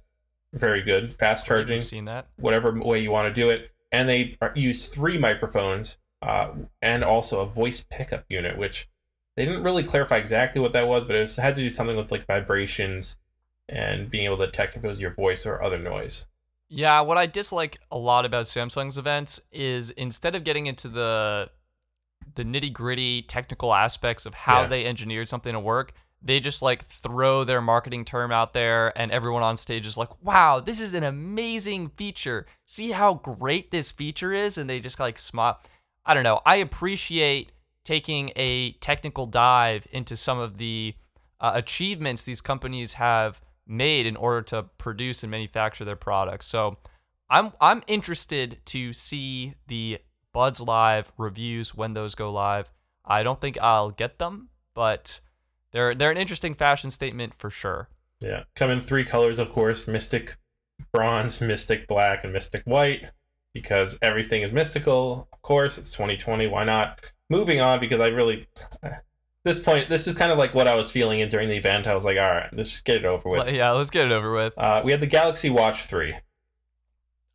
very 0.53 0.81
good. 0.83 1.13
Fast 1.15 1.45
charging, 1.45 1.77
You've 1.77 1.85
seen 1.85 2.05
that? 2.05 2.27
whatever 2.37 2.71
way 2.79 2.99
you 2.99 3.11
want 3.11 3.27
to 3.27 3.33
do 3.33 3.49
it. 3.49 3.71
And 3.91 4.07
they 4.07 4.37
use 4.55 4.87
three 4.87 5.17
microphones 5.17 5.97
uh, 6.21 6.51
and 6.81 7.03
also 7.03 7.41
a 7.41 7.45
voice 7.45 7.85
pickup 7.89 8.23
unit, 8.29 8.57
which 8.57 8.87
they 9.35 9.45
didn't 9.45 9.63
really 9.63 9.83
clarify 9.83 10.17
exactly 10.17 10.61
what 10.61 10.73
that 10.73 10.87
was, 10.87 11.05
but 11.05 11.15
it 11.15 11.21
was, 11.21 11.35
had 11.37 11.55
to 11.55 11.61
do 11.61 11.69
something 11.69 11.97
with 11.97 12.11
like 12.11 12.25
vibrations 12.27 13.17
and 13.69 14.09
being 14.09 14.25
able 14.25 14.37
to 14.37 14.45
detect 14.45 14.75
if 14.75 14.83
it 14.83 14.87
was 14.87 14.99
your 14.99 15.11
voice 15.11 15.45
or 15.45 15.61
other 15.63 15.79
noise. 15.79 16.25
Yeah, 16.69 17.01
what 17.01 17.17
I 17.17 17.25
dislike 17.27 17.77
a 17.91 17.97
lot 17.97 18.25
about 18.25 18.45
Samsung's 18.45 18.97
events 18.97 19.39
is 19.51 19.91
instead 19.91 20.35
of 20.35 20.43
getting 20.43 20.67
into 20.67 20.87
the 20.89 21.49
the 22.35 22.43
nitty 22.43 22.71
gritty 22.71 23.21
technical 23.21 23.73
aspects 23.73 24.25
of 24.25 24.33
how 24.33 24.61
Yeah. 24.61 24.67
they 24.67 24.85
engineered 24.85 25.27
something 25.29 25.51
to 25.53 25.59
work, 25.59 25.93
they 26.21 26.39
just 26.39 26.61
like 26.61 26.85
throw 26.85 27.43
their 27.43 27.61
marketing 27.61 28.05
term 28.05 28.31
out 28.31 28.53
there, 28.53 28.97
and 28.97 29.11
everyone 29.11 29.43
on 29.43 29.57
stage 29.57 29.85
is 29.85 29.97
like, 29.97 30.09
"Wow, 30.23 30.59
this 30.61 30.79
is 30.79 30.93
an 30.93 31.03
amazing 31.03 31.89
feature. 31.89 32.45
See 32.65 32.91
how 32.91 33.15
great 33.15 33.71
this 33.71 33.91
feature 33.91 34.31
is," 34.33 34.57
and 34.57 34.69
they 34.69 34.79
just 34.79 34.99
like 34.99 35.19
smile. 35.19 35.59
I 36.05 36.13
don't 36.13 36.23
know. 36.23 36.41
I 36.45 36.55
appreciate 36.57 37.51
taking 37.83 38.31
a 38.35 38.71
technical 38.73 39.25
dive 39.25 39.87
into 39.91 40.15
some 40.15 40.39
of 40.39 40.57
the 40.57 40.95
uh, 41.39 41.51
achievements 41.55 42.23
these 42.23 42.41
companies 42.41 42.93
have 42.93 43.41
made 43.67 44.05
in 44.05 44.15
order 44.15 44.41
to 44.41 44.63
produce 44.77 45.23
and 45.23 45.31
manufacture 45.31 45.85
their 45.85 45.95
products. 45.95 46.45
So 46.45 46.77
I'm 47.29 47.51
I'm 47.59 47.83
interested 47.87 48.59
to 48.65 48.93
see 48.93 49.55
the 49.67 49.99
Buds 50.33 50.61
Live 50.61 51.11
reviews 51.17 51.75
when 51.75 51.93
those 51.93 52.15
go 52.15 52.31
live. 52.31 52.71
I 53.05 53.23
don't 53.23 53.39
think 53.39 53.57
I'll 53.61 53.91
get 53.91 54.19
them, 54.19 54.49
but 54.73 55.19
they're 55.71 55.95
they're 55.95 56.11
an 56.11 56.17
interesting 56.17 56.55
fashion 56.55 56.89
statement 56.89 57.33
for 57.37 57.49
sure. 57.49 57.89
Yeah, 58.19 58.43
come 58.55 58.69
in 58.69 58.79
three 58.79 59.03
colors, 59.03 59.39
of 59.39 59.51
course: 59.51 59.87
Mystic 59.87 60.37
Bronze, 60.91 61.41
Mystic 61.41 61.87
Black, 61.87 62.23
and 62.23 62.33
Mystic 62.33 62.63
White. 62.63 63.03
Because 63.53 63.99
everything 64.01 64.41
is 64.41 64.51
mystical, 64.51 65.27
of 65.31 65.41
course. 65.43 65.77
It's 65.77 65.91
2020. 65.91 66.47
Why 66.47 66.63
not? 66.63 67.12
Moving 67.29 67.61
on, 67.61 67.79
because 67.79 67.99
I 67.99 68.07
really, 68.07 68.47
this 69.43 69.59
point, 69.59 69.89
this 69.89 70.07
is 70.07 70.15
kind 70.15 70.31
of 70.31 70.37
like 70.37 70.53
what 70.53 70.67
I 70.67 70.75
was 70.75 70.91
feeling 70.91 71.27
during 71.29 71.49
the 71.49 71.55
event. 71.57 71.87
I 71.87 71.93
was 71.93 72.05
like, 72.05 72.17
all 72.17 72.29
right, 72.29 72.49
let's 72.53 72.69
just 72.69 72.85
get 72.85 72.97
it 72.97 73.05
over 73.05 73.29
with. 73.29 73.49
Yeah, 73.49 73.71
let's 73.71 73.89
get 73.89 74.05
it 74.05 74.11
over 74.11 74.33
with. 74.33 74.53
Uh, 74.57 74.81
we 74.83 74.91
had 74.91 75.01
the 75.01 75.07
Galaxy 75.07 75.49
Watch 75.49 75.83
3. 75.85 76.15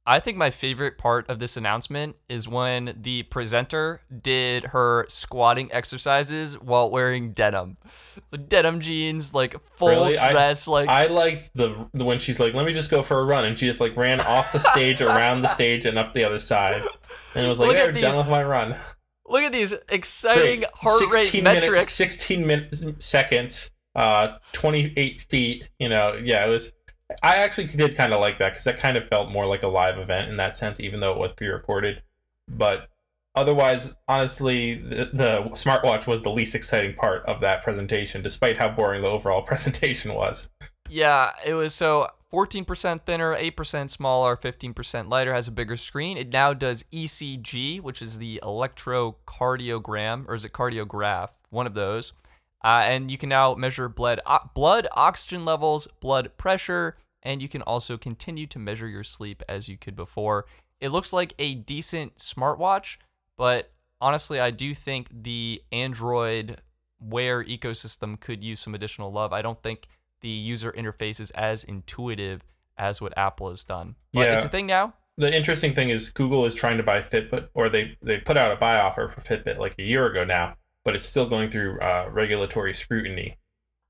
I 0.08 0.20
think 0.20 0.38
my 0.38 0.48
favorite 0.48 0.96
part 0.96 1.28
of 1.28 1.38
this 1.38 1.58
announcement 1.58 2.16
is 2.30 2.48
when 2.48 2.96
the 2.98 3.24
presenter 3.24 4.00
did 4.22 4.64
her 4.64 5.04
squatting 5.10 5.70
exercises 5.70 6.54
while 6.58 6.90
wearing 6.90 7.32
denim. 7.32 7.76
The 8.30 8.38
denim 8.38 8.80
jeans, 8.80 9.34
like 9.34 9.54
full 9.76 9.88
Really? 9.88 10.18
I- 10.18 10.32
dress, 10.32 10.66
like 10.66 10.88
I 10.88 11.08
liked 11.08 11.50
the, 11.54 11.90
the 11.92 12.06
when 12.06 12.18
she's 12.20 12.40
like, 12.40 12.54
let 12.54 12.64
me 12.64 12.72
just 12.72 12.88
go 12.88 13.02
for 13.02 13.20
a 13.20 13.24
run, 13.24 13.44
and 13.44 13.58
she 13.58 13.68
just 13.68 13.82
like 13.82 13.98
ran 13.98 14.22
off 14.22 14.50
the 14.50 14.60
stage, 14.60 15.02
around 15.02 15.42
the 15.42 15.48
stage, 15.54 15.84
and 15.84 15.98
up 15.98 16.14
the 16.14 16.24
other 16.24 16.38
side, 16.38 16.80
and 17.34 17.44
it 17.44 17.48
was 17.50 17.58
like, 17.58 17.76
at 17.76 17.92
done 17.92 18.16
with 18.16 18.28
my 18.28 18.42
run. 18.42 18.76
Look 19.28 19.42
at 19.42 19.52
these 19.52 19.74
exciting 19.88 20.60
Great. 20.60 20.70
heart 20.74 21.02
rate 21.12 21.22
16 21.24 21.44
minutes- 21.44 21.66
metrics. 21.66 21.94
16 21.94 22.46
minutes, 22.46 22.84
seconds, 22.98 23.70
uh, 23.94 24.36
28 24.52 25.20
feet. 25.22 25.68
You 25.78 25.88
know, 25.88 26.14
yeah, 26.14 26.44
it 26.46 26.48
was. 26.48 26.72
I 27.22 27.36
actually 27.36 27.66
did 27.68 27.96
kind 27.96 28.12
of 28.12 28.20
like 28.20 28.38
that 28.38 28.50
because 28.50 28.64
that 28.64 28.78
kind 28.78 28.96
of 28.96 29.08
felt 29.08 29.30
more 29.30 29.46
like 29.46 29.62
a 29.62 29.68
live 29.68 29.98
event 29.98 30.28
in 30.28 30.36
that 30.36 30.56
sense, 30.56 30.78
even 30.80 31.00
though 31.00 31.12
it 31.12 31.18
was 31.18 31.32
pre-recorded. 31.32 32.02
But 32.48 32.88
otherwise, 33.34 33.94
honestly, 34.08 34.74
the, 34.74 35.08
the 35.12 35.42
smartwatch 35.54 36.06
was 36.06 36.22
the 36.22 36.30
least 36.30 36.54
exciting 36.54 36.94
part 36.94 37.24
of 37.26 37.40
that 37.40 37.62
presentation, 37.62 38.22
despite 38.22 38.58
how 38.58 38.68
boring 38.68 39.02
the 39.02 39.08
overall 39.08 39.40
presentation 39.46 40.12
was. 40.14 40.50
Yeah, 40.90 41.32
it 41.46 41.54
was 41.54 41.74
so 41.74 42.08
14% 42.32 43.02
thinner, 43.02 43.34
8% 43.34 43.90
smaller, 43.90 44.36
15% 44.36 45.08
lighter, 45.08 45.32
has 45.32 45.48
a 45.48 45.52
bigger 45.52 45.76
screen. 45.76 46.18
It 46.18 46.30
now 46.30 46.52
does 46.52 46.84
ECG, 46.92 47.80
which 47.80 48.02
is 48.02 48.18
the 48.18 48.38
electrocardiogram, 48.42 50.28
or 50.28 50.34
is 50.34 50.44
it 50.44 50.52
cardiograph? 50.52 51.30
One 51.50 51.66
of 51.66 51.74
those. 51.74 52.12
Uh, 52.62 52.82
and 52.84 53.10
you 53.10 53.16
can 53.16 53.30
now 53.30 53.54
measure 53.54 53.88
blood, 53.88 54.20
o- 54.26 54.50
blood 54.54 54.88
oxygen 54.92 55.44
levels, 55.44 55.86
blood 56.00 56.36
pressure, 56.36 56.98
and 57.22 57.40
you 57.40 57.48
can 57.48 57.62
also 57.62 57.96
continue 57.96 58.46
to 58.46 58.58
measure 58.58 58.88
your 58.88 59.04
sleep 59.04 59.42
as 59.48 59.68
you 59.68 59.78
could 59.78 59.96
before. 59.96 60.44
It 60.80 60.90
looks 60.90 61.12
like 61.12 61.34
a 61.38 61.54
decent 61.54 62.16
smartwatch, 62.16 62.96
but 63.36 63.70
honestly, 64.00 64.38
I 64.38 64.50
do 64.50 64.74
think 64.74 65.08
the 65.10 65.62
Android 65.72 66.60
Wear 67.00 67.44
ecosystem 67.44 68.18
could 68.18 68.42
use 68.42 68.60
some 68.60 68.74
additional 68.74 69.12
love. 69.12 69.32
I 69.32 69.40
don't 69.40 69.62
think 69.62 69.86
the 70.20 70.28
user 70.28 70.72
interface 70.72 71.20
is 71.20 71.30
as 71.32 71.64
intuitive 71.64 72.42
as 72.76 73.00
what 73.00 73.16
Apple 73.16 73.48
has 73.50 73.64
done. 73.64 73.96
But 74.12 74.26
Yeah. 74.26 74.34
it's 74.34 74.44
a 74.44 74.48
thing 74.48 74.66
now. 74.66 74.94
The 75.16 75.34
interesting 75.34 75.74
thing 75.74 75.90
is 75.90 76.10
Google 76.10 76.44
is 76.46 76.54
trying 76.54 76.76
to 76.76 76.82
buy 76.84 77.00
Fitbit, 77.02 77.48
or 77.54 77.68
they 77.68 77.96
they 78.02 78.18
put 78.18 78.36
out 78.36 78.52
a 78.52 78.56
buy 78.56 78.78
offer 78.78 79.08
for 79.08 79.20
Fitbit 79.20 79.58
like 79.58 79.74
a 79.78 79.82
year 79.82 80.06
ago 80.06 80.24
now, 80.24 80.56
but 80.84 80.94
it's 80.94 81.04
still 81.04 81.26
going 81.28 81.48
through 81.48 81.80
uh, 81.80 82.08
regulatory 82.10 82.72
scrutiny. 82.72 83.36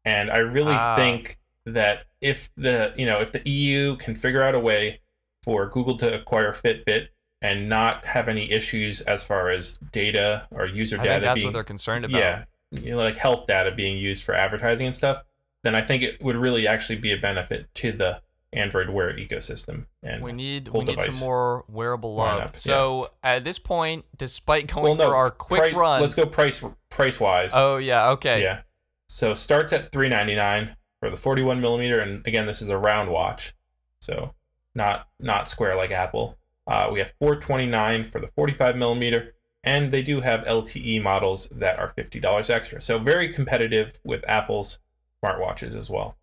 And 0.07 0.31
I 0.31 0.39
really 0.39 0.75
Ah. 0.75 0.97
think 0.97 1.39
that 1.67 2.07
if 2.23 2.49
the 2.57 2.95
you 2.97 3.05
know 3.05 3.21
if 3.21 3.31
the 3.33 3.47
EU 3.49 3.97
can 3.97 4.17
figure 4.17 4.43
out 4.43 4.55
a 4.55 4.59
way 4.61 5.01
for 5.43 5.67
Google 5.69 5.99
to 5.99 6.15
acquire 6.15 6.53
Fitbit 6.55 7.09
and 7.43 7.69
not 7.69 8.07
have 8.07 8.27
any 8.29 8.51
issues 8.51 9.03
as 9.03 9.23
far 9.23 9.51
as 9.51 9.79
data 9.93 10.49
or 10.51 10.67
user 10.67 10.99
I 10.99 11.03
data 11.05 11.13
think 11.17 11.25
that's 11.25 11.35
being 11.41 11.47
what 11.49 11.53
they're 11.53 11.63
concerned 11.65 12.05
about. 12.07 12.19
yeah, 12.21 12.45
you 12.71 12.91
know, 12.93 12.97
like 12.97 13.17
health 13.17 13.47
data 13.47 13.71
being 13.71 13.99
used 13.99 14.25
for 14.25 14.35
advertising 14.35 14.87
and 14.87 14.97
stuff, 14.97 15.23
then 15.63 15.75
I 15.75 15.83
think 15.83 16.03
it 16.03 16.23
would 16.23 16.37
really 16.37 16.67
actually 16.67 16.97
be 16.97 17.13
a 17.13 17.17
benefit 17.17 17.73
to 17.77 17.93
the 17.93 18.21
Android 18.53 18.89
Wear 18.89 19.13
ecosystem. 19.15 19.87
And 20.03 20.23
We 20.23 20.33
need 20.33 20.69
we 20.69 20.85
need 20.85 21.01
some 21.01 21.17
more 21.17 21.65
wearable 21.69 22.15
love. 22.15 22.41
lineup, 22.41 22.45
yeah. 22.47 22.51
So 22.55 23.11
at 23.23 23.45
this 23.45 23.59
point, 23.59 24.05
despite 24.17 24.67
going 24.69 24.85
well, 24.85 24.95
no, 24.97 25.07
for 25.09 25.17
our 25.17 25.31
quick 25.31 25.73
pri- 25.73 25.79
run, 25.79 26.01
Let's 26.01 26.15
go 26.15 26.27
price 26.27 26.65
price 26.89 27.21
wise. 27.21 27.51
oh 27.55 27.77
yeah, 27.77 28.11
okay, 28.11 28.43
Yeah. 28.43 28.61
So 29.09 29.35
starts 29.35 29.73
at 29.73 29.91
three 29.91 30.09
ninety 30.09 30.35
nine 30.35 30.77
for 31.01 31.11
the 31.11 31.17
forty 31.17 31.43
one 31.43 31.61
millimeter, 31.61 32.01
and 32.01 32.27
again, 32.27 32.47
this 32.47 32.61
is 32.63 32.69
a 32.69 32.79
round 32.79 33.11
watch, 33.11 33.55
so 34.01 34.35
not 34.75 35.09
not 35.19 35.51
square 35.51 35.75
like 35.77 35.91
Apple. 35.91 36.39
Uh, 36.67 36.89
we 36.93 36.99
have 37.01 37.11
four 37.19 37.37
twenty 37.37 37.67
nine 37.67 38.09
for 38.11 38.21
the 38.21 38.29
forty 38.29 38.53
five 38.53 38.77
millimeter, 38.77 39.35
and 39.65 39.93
they 39.93 40.03
do 40.03 40.21
have 40.21 40.41
LTE 40.45 41.03
models 41.03 41.49
that 41.51 41.79
are 41.79 41.89
fifty 41.91 42.21
dollars 42.21 42.49
extra. 42.51 42.81
So 42.83 42.99
very 42.99 43.33
competitive 43.33 43.99
with 44.05 44.23
Apple's 44.29 44.79
smartwatches 45.25 45.77
as 45.77 45.91
well. 45.91 46.17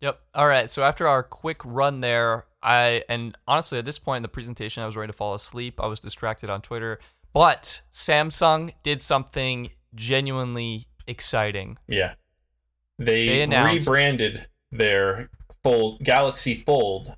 Yep. 0.00 0.20
All 0.34 0.46
right. 0.48 0.70
So 0.70 0.82
after 0.82 1.06
our 1.06 1.22
quick 1.22 1.60
run 1.64 2.00
there, 2.00 2.46
I 2.62 3.04
and 3.08 3.36
honestly 3.46 3.78
at 3.78 3.84
this 3.84 3.98
point 3.98 4.16
in 4.18 4.22
the 4.22 4.28
presentation, 4.28 4.82
I 4.82 4.86
was 4.86 4.96
ready 4.96 5.12
to 5.12 5.16
fall 5.16 5.34
asleep. 5.34 5.80
I 5.80 5.86
was 5.86 6.00
distracted 6.00 6.50
on 6.50 6.60
Twitter, 6.60 6.98
but 7.32 7.82
Samsung 7.92 8.72
did 8.82 9.00
something 9.00 9.70
genuinely 9.94 10.86
exciting. 11.06 11.78
Yeah. 11.88 12.14
They, 12.98 13.26
They 13.28 13.42
announced- 13.42 13.88
rebranded 13.88 14.46
their 14.70 15.30
Fold 15.62 16.02
Galaxy 16.02 16.54
Fold. 16.54 17.14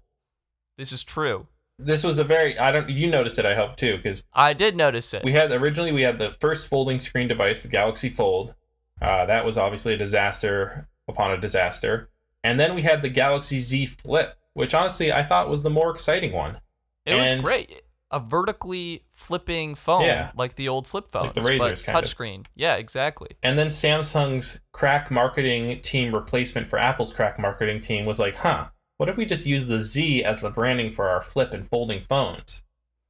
This 0.77 0.93
is 0.93 1.03
true. 1.05 1.47
This 1.79 2.05
was 2.05 2.19
a 2.19 2.25
very 2.25 2.59
I 2.59 2.71
don't 2.71 2.89
you 2.91 3.09
noticed 3.11 3.39
it 3.39 3.47
I 3.47 3.55
hope 3.55 3.77
too 3.77 3.97
because 3.97 4.25
I 4.33 4.53
did 4.53 4.77
notice 4.77 5.13
it. 5.15 5.25
we 5.25 5.33
had 5.33 5.51
originally 5.51 5.91
we 5.93 6.03
had 6.03 6.19
the 6.19 6.33
first 6.41 6.69
folding 6.69 7.01
screen 7.01 7.27
device 7.29 7.63
the 7.63 7.69
Galaxy 7.69 8.11
Fold. 8.11 8.55
Uh, 9.03 9.27
that 9.27 9.45
was 9.45 9.59
obviously 9.59 9.95
a 9.95 9.97
disaster 9.97 10.89
upon 11.09 11.31
a 11.33 11.37
disaster, 11.41 12.11
and 12.43 12.59
then 12.59 12.75
we 12.75 12.83
had 12.83 13.03
the 13.03 13.09
Galaxy 13.09 13.61
Z 13.61 13.87
Flip, 13.87 14.37
which 14.55 14.75
honestly 14.75 15.13
I 15.13 15.25
thought 15.25 15.49
was 15.51 15.63
the 15.63 15.71
more 15.71 15.91
exciting 15.91 16.33
one. 16.33 16.61
it 17.07 17.15
was 17.21 17.43
great. 17.43 17.83
A 18.11 18.21
vertically 18.21 19.05
flipping 19.13 19.75
phone, 19.75 20.03
Yeah. 20.03 20.31
like 20.37 20.55
the 20.55 20.69
old 20.69 20.87
flip 20.87 21.09
phones, 21.09 21.35
Like 21.35 21.35
the 21.35 21.41
Razrs, 21.41 21.59
but 21.59 21.85
kind 21.85 21.99
of. 21.99 22.05
touchscreen. 22.05 22.47
Yeah, 22.55 22.77
exactly. 22.77 23.31
And 23.43 23.59
then 23.59 23.69
Samsung's 23.69 24.61
crack 24.73 25.11
marketing 25.11 25.81
team 25.83 26.15
replacement 26.15 26.69
for 26.69 26.79
Apple's 26.79 27.13
crack 27.13 27.39
marketing 27.41 27.81
team 27.81 28.05
was 28.07 28.21
like, 28.21 28.37
huh, 28.37 28.69
what 28.99 29.09
if 29.09 29.17
we 29.17 29.25
just 29.27 29.47
use 29.47 29.67
the 29.67 29.81
Z 29.81 30.23
as 30.23 30.41
the 30.41 30.51
branding 30.51 30.93
for 30.93 31.09
our 31.09 31.21
flip 31.21 31.53
and 31.53 31.67
folding 31.69 32.01
phones? 32.03 32.63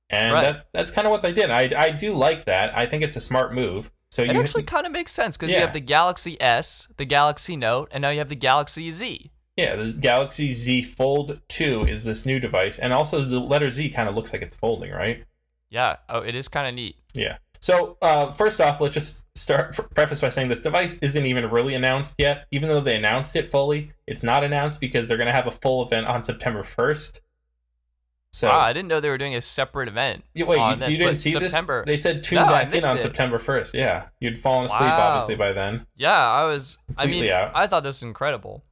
And 0.08 0.32
Right. 0.32 0.42
that, 0.54 0.66
that's 0.72 0.90
kind 0.90 1.06
of 1.06 1.10
what 1.10 1.20
they 1.22 1.32
did. 1.32 1.50
I, 1.50 1.70
I 1.76 1.90
do 1.90 2.14
like 2.14 2.46
that. 2.46 2.76
I 2.76 2.86
think 2.86 3.02
it's 3.02 3.16
a 3.16 3.20
smart 3.20 3.52
move. 3.52 3.90
So 4.14 4.22
It 4.22 4.36
actually 4.36 4.62
kind 4.62 4.86
of 4.86 4.92
makes 4.92 5.10
sense 5.10 5.36
because 5.36 5.52
you 5.52 5.58
have 5.58 5.72
the 5.72 5.80
Galaxy 5.80 6.40
S, 6.40 6.86
the 6.98 7.04
Galaxy 7.04 7.56
Note, 7.56 7.88
and 7.90 8.00
now 8.00 8.10
you 8.10 8.18
have 8.18 8.28
the 8.28 8.36
Galaxy 8.36 8.92
Z. 8.92 9.32
yeah, 9.56 9.74
the 9.74 9.92
Galaxy 9.92 10.52
Z 10.52 10.82
Fold 10.82 11.40
2 11.48 11.86
is 11.88 12.04
this 12.04 12.24
new 12.24 12.38
device. 12.38 12.78
And 12.78 12.92
also 12.92 13.24
the 13.24 13.40
letter 13.40 13.72
Z 13.72 13.90
kind 13.90 14.08
of 14.08 14.14
looks 14.14 14.32
like 14.32 14.40
it's 14.40 14.56
folding, 14.56 14.92
right? 14.92 15.24
Yeah. 15.68 15.96
Oh, 16.08 16.20
it 16.20 16.36
is 16.36 16.46
kind 16.46 16.68
of 16.68 16.74
neat. 16.76 16.94
Yeah. 17.12 17.38
So 17.58 17.96
uh, 18.02 18.30
first 18.30 18.60
off, 18.60 18.80
let's 18.80 18.94
just 18.94 19.26
start 19.36 19.74
preface 19.96 20.20
by 20.20 20.28
saying 20.28 20.48
this 20.48 20.60
device 20.60 20.96
isn't 21.02 21.26
even 21.26 21.50
really 21.50 21.74
announced 21.74 22.14
yet. 22.16 22.46
Even 22.52 22.68
though 22.68 22.80
they 22.80 22.94
announced 22.94 23.34
it 23.34 23.50
fully, 23.50 23.90
it's 24.06 24.22
not 24.22 24.44
announced 24.44 24.78
because 24.80 25.08
they're 25.08 25.16
going 25.16 25.26
to 25.26 25.32
have 25.32 25.48
a 25.48 25.50
full 25.50 25.84
event 25.84 26.06
on 26.06 26.22
September 26.22 26.62
1st. 26.62 27.18
So 28.34 28.48
wow, 28.48 28.58
I 28.58 28.72
didn't 28.72 28.88
know 28.88 28.98
they 28.98 29.10
were 29.10 29.16
doing 29.16 29.36
a 29.36 29.40
separate 29.40 29.86
event. 29.88 30.24
you, 30.34 30.44
wait, 30.44 30.58
on 30.58 30.80
you, 30.80 30.84
this, 30.86 30.90
you 30.92 30.98
didn't 30.98 31.18
see 31.18 31.30
September. 31.30 31.84
this? 31.86 31.92
They 31.92 31.96
said 31.96 32.24
tune 32.24 32.40
No, 32.42 32.46
back 32.46 32.74
in 32.74 32.84
on 32.84 32.96
it. 32.96 33.00
September 33.00 33.38
1st. 33.38 33.74
Yeah, 33.74 34.06
you'd 34.18 34.38
fallen 34.40 34.64
asleep 34.64 34.80
Wow. 34.80 35.10
obviously 35.12 35.36
by 35.36 35.52
then. 35.52 35.86
Yeah, 35.94 36.18
I 36.18 36.42
was. 36.42 36.78
I 36.96 37.06
mean, 37.06 37.28
out. 37.30 37.52
I 37.54 37.68
thought 37.68 37.84
this 37.84 37.98
was 37.98 38.02
incredible. 38.02 38.64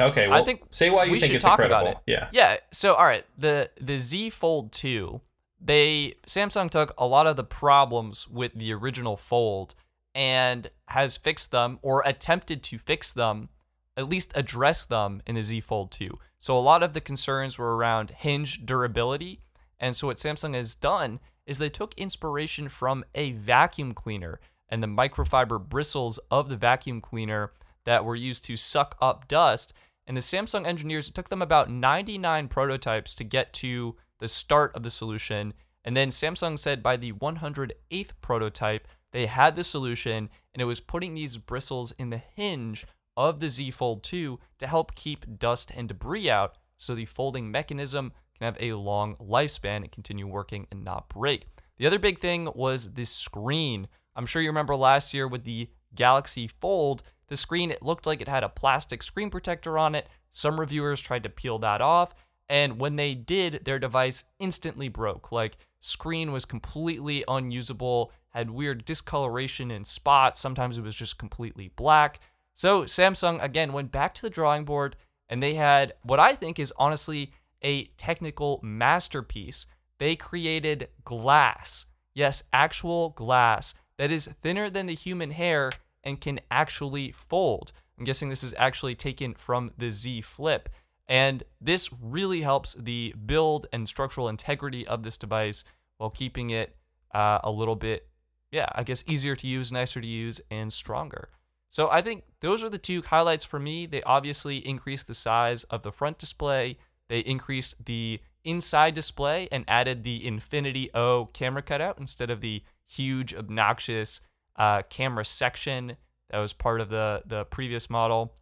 Okay, 0.00 0.24
I 0.24 0.28
well, 0.28 0.44
think 0.46 0.62
say 0.70 0.88
why 0.88 1.04
you 1.04 1.12
we 1.12 1.20
think 1.20 1.32
should 1.32 1.36
it's 1.36 1.44
talk 1.44 1.58
incredible. 1.58 1.90
about 1.90 2.02
it. 2.06 2.10
Yeah. 2.10 2.28
Yeah. 2.32 2.56
So, 2.72 2.94
all 2.94 3.04
right, 3.04 3.26
the 3.36 3.68
the 3.78 3.98
Z 3.98 4.30
Fold 4.30 4.72
2, 4.72 5.20
they 5.60 6.14
Samsung 6.26 6.70
took 6.70 6.94
a 6.96 7.06
lot 7.06 7.26
of 7.26 7.36
the 7.36 7.44
problems 7.44 8.26
with 8.26 8.52
the 8.54 8.72
original 8.72 9.18
Fold 9.18 9.74
and 10.14 10.70
has 10.88 11.18
fixed 11.18 11.50
them 11.50 11.78
or 11.82 12.02
attempted 12.06 12.62
to 12.62 12.78
fix 12.78 13.12
them, 13.12 13.50
at 13.96 14.08
least 14.08 14.32
address 14.34 14.84
them 14.84 15.22
in 15.26 15.34
the 15.34 15.42
Z 15.42 15.60
Fold 15.60 15.90
2. 15.92 16.18
So, 16.38 16.56
a 16.56 16.60
lot 16.60 16.82
of 16.82 16.92
the 16.92 17.00
concerns 17.00 17.58
were 17.58 17.76
around 17.76 18.10
hinge 18.10 18.66
durability. 18.66 19.40
And 19.78 19.94
so, 19.94 20.08
what 20.08 20.16
Samsung 20.16 20.54
has 20.54 20.74
done 20.74 21.20
is 21.46 21.58
they 21.58 21.68
took 21.68 21.94
inspiration 21.94 22.68
from 22.68 23.04
a 23.14 23.32
vacuum 23.32 23.92
cleaner 23.92 24.40
and 24.68 24.82
the 24.82 24.88
microfiber 24.88 25.62
bristles 25.62 26.18
of 26.30 26.48
the 26.48 26.56
vacuum 26.56 27.00
cleaner 27.00 27.52
that 27.84 28.04
were 28.04 28.16
used 28.16 28.44
to 28.44 28.56
suck 28.56 28.96
up 29.00 29.28
dust. 29.28 29.72
And 30.06 30.16
the 30.16 30.22
Samsung 30.22 30.66
engineers, 30.66 31.10
took 31.10 31.28
them 31.28 31.42
about 31.42 31.70
99 31.70 32.48
prototypes 32.48 33.14
to 33.14 33.24
get 33.24 33.52
to 33.54 33.96
the 34.20 34.28
start 34.28 34.74
of 34.74 34.82
the 34.82 34.90
solution. 34.90 35.54
And 35.84 35.96
then 35.96 36.10
Samsung 36.10 36.58
said 36.58 36.82
by 36.82 36.96
the 36.96 37.12
108th 37.12 38.10
prototype, 38.20 38.88
they 39.12 39.26
had 39.26 39.54
the 39.54 39.64
solution 39.64 40.28
and 40.52 40.60
it 40.60 40.64
was 40.64 40.80
putting 40.80 41.14
these 41.14 41.36
bristles 41.36 41.92
in 41.92 42.10
the 42.10 42.18
hinge 42.18 42.86
of 43.16 43.40
the 43.40 43.48
Z 43.48 43.70
Fold 43.70 44.02
2 44.02 44.38
to 44.58 44.66
help 44.66 44.94
keep 44.94 45.38
dust 45.38 45.70
and 45.74 45.88
debris 45.88 46.30
out 46.30 46.56
so 46.76 46.94
the 46.94 47.06
folding 47.06 47.50
mechanism 47.50 48.12
can 48.38 48.44
have 48.46 48.56
a 48.60 48.74
long 48.74 49.16
lifespan 49.16 49.76
and 49.76 49.92
continue 49.92 50.26
working 50.26 50.66
and 50.70 50.84
not 50.84 51.08
break. 51.08 51.46
The 51.78 51.86
other 51.86 51.98
big 51.98 52.18
thing 52.18 52.48
was 52.54 52.92
this 52.92 53.10
screen. 53.10 53.88
I'm 54.14 54.26
sure 54.26 54.42
you 54.42 54.48
remember 54.48 54.76
last 54.76 55.14
year 55.14 55.26
with 55.26 55.44
the 55.44 55.68
Galaxy 55.94 56.48
Fold, 56.48 57.02
the 57.28 57.36
screen 57.36 57.70
it 57.70 57.82
looked 57.82 58.06
like 58.06 58.20
it 58.20 58.28
had 58.28 58.44
a 58.44 58.48
plastic 58.48 59.02
screen 59.02 59.30
protector 59.30 59.78
on 59.78 59.94
it. 59.94 60.08
Some 60.30 60.60
reviewers 60.60 61.00
tried 61.00 61.22
to 61.22 61.28
peel 61.28 61.58
that 61.60 61.80
off, 61.80 62.14
and 62.48 62.78
when 62.78 62.96
they 62.96 63.14
did, 63.14 63.64
their 63.64 63.78
device 63.78 64.24
instantly 64.38 64.88
broke. 64.88 65.32
Like 65.32 65.56
screen 65.80 66.32
was 66.32 66.44
completely 66.44 67.24
unusable, 67.26 68.12
had 68.30 68.50
weird 68.50 68.84
discoloration 68.84 69.70
in 69.70 69.84
spots, 69.84 70.40
sometimes 70.40 70.76
it 70.76 70.82
was 70.82 70.94
just 70.94 71.18
completely 71.18 71.70
black. 71.76 72.20
So 72.54 72.84
Samsung 72.84 73.42
again 73.42 73.72
went 73.72 73.92
back 73.92 74.14
to 74.14 74.22
the 74.22 74.30
drawing 74.30 74.64
board 74.64 74.96
and 75.28 75.42
they 75.42 75.54
had 75.54 75.94
what 76.02 76.20
I 76.20 76.34
think 76.34 76.58
is 76.58 76.72
honestly 76.76 77.32
a 77.62 77.86
technical 77.96 78.60
masterpiece. 78.62 79.66
They 79.98 80.16
created 80.16 80.88
glass. 81.04 81.86
Yes, 82.14 82.44
actual 82.52 83.10
glass 83.10 83.74
that 83.98 84.12
is 84.12 84.28
thinner 84.42 84.70
than 84.70 84.86
the 84.86 84.94
human 84.94 85.30
hair 85.30 85.72
and 86.02 86.20
can 86.20 86.40
actually 86.50 87.12
fold. 87.12 87.72
I'm 87.98 88.04
guessing 88.04 88.28
this 88.28 88.44
is 88.44 88.54
actually 88.58 88.94
taken 88.94 89.34
from 89.34 89.72
the 89.78 89.90
Z 89.90 90.20
Flip. 90.22 90.68
And 91.06 91.42
this 91.60 91.90
really 92.00 92.40
helps 92.40 92.74
the 92.74 93.14
build 93.26 93.66
and 93.72 93.88
structural 93.88 94.28
integrity 94.28 94.86
of 94.86 95.02
this 95.02 95.16
device 95.16 95.64
while 95.98 96.10
keeping 96.10 96.50
it 96.50 96.76
uh, 97.14 97.38
a 97.44 97.50
little 97.50 97.76
bit, 97.76 98.08
yeah, 98.50 98.68
I 98.74 98.82
guess 98.82 99.04
easier 99.06 99.36
to 99.36 99.46
use, 99.46 99.70
nicer 99.70 100.00
to 100.00 100.06
use, 100.06 100.40
and 100.50 100.72
stronger. 100.72 101.28
So 101.74 101.90
I 101.90 102.02
think 102.02 102.22
those 102.38 102.62
are 102.62 102.68
the 102.68 102.78
two 102.78 103.02
highlights 103.02 103.44
for 103.44 103.58
me. 103.58 103.84
They 103.84 104.00
obviously 104.04 104.58
increased 104.58 105.08
the 105.08 105.14
size 105.14 105.64
of 105.64 105.82
the 105.82 105.90
front 105.90 106.18
display, 106.18 106.78
they 107.08 107.18
increased 107.18 107.84
the 107.84 108.20
inside 108.44 108.94
display 108.94 109.48
and 109.50 109.64
added 109.66 110.04
the 110.04 110.24
Infinity 110.24 110.88
O 110.94 111.26
camera 111.32 111.62
cutout 111.62 111.98
instead 111.98 112.30
of 112.30 112.40
the 112.40 112.62
huge, 112.86 113.34
obnoxious 113.34 114.20
uh, 114.54 114.82
camera 114.88 115.24
section 115.24 115.96
that 116.30 116.38
was 116.38 116.52
part 116.52 116.80
of 116.80 116.90
the 116.90 117.22
the 117.26 117.44
previous 117.46 117.90
model. 117.90 118.34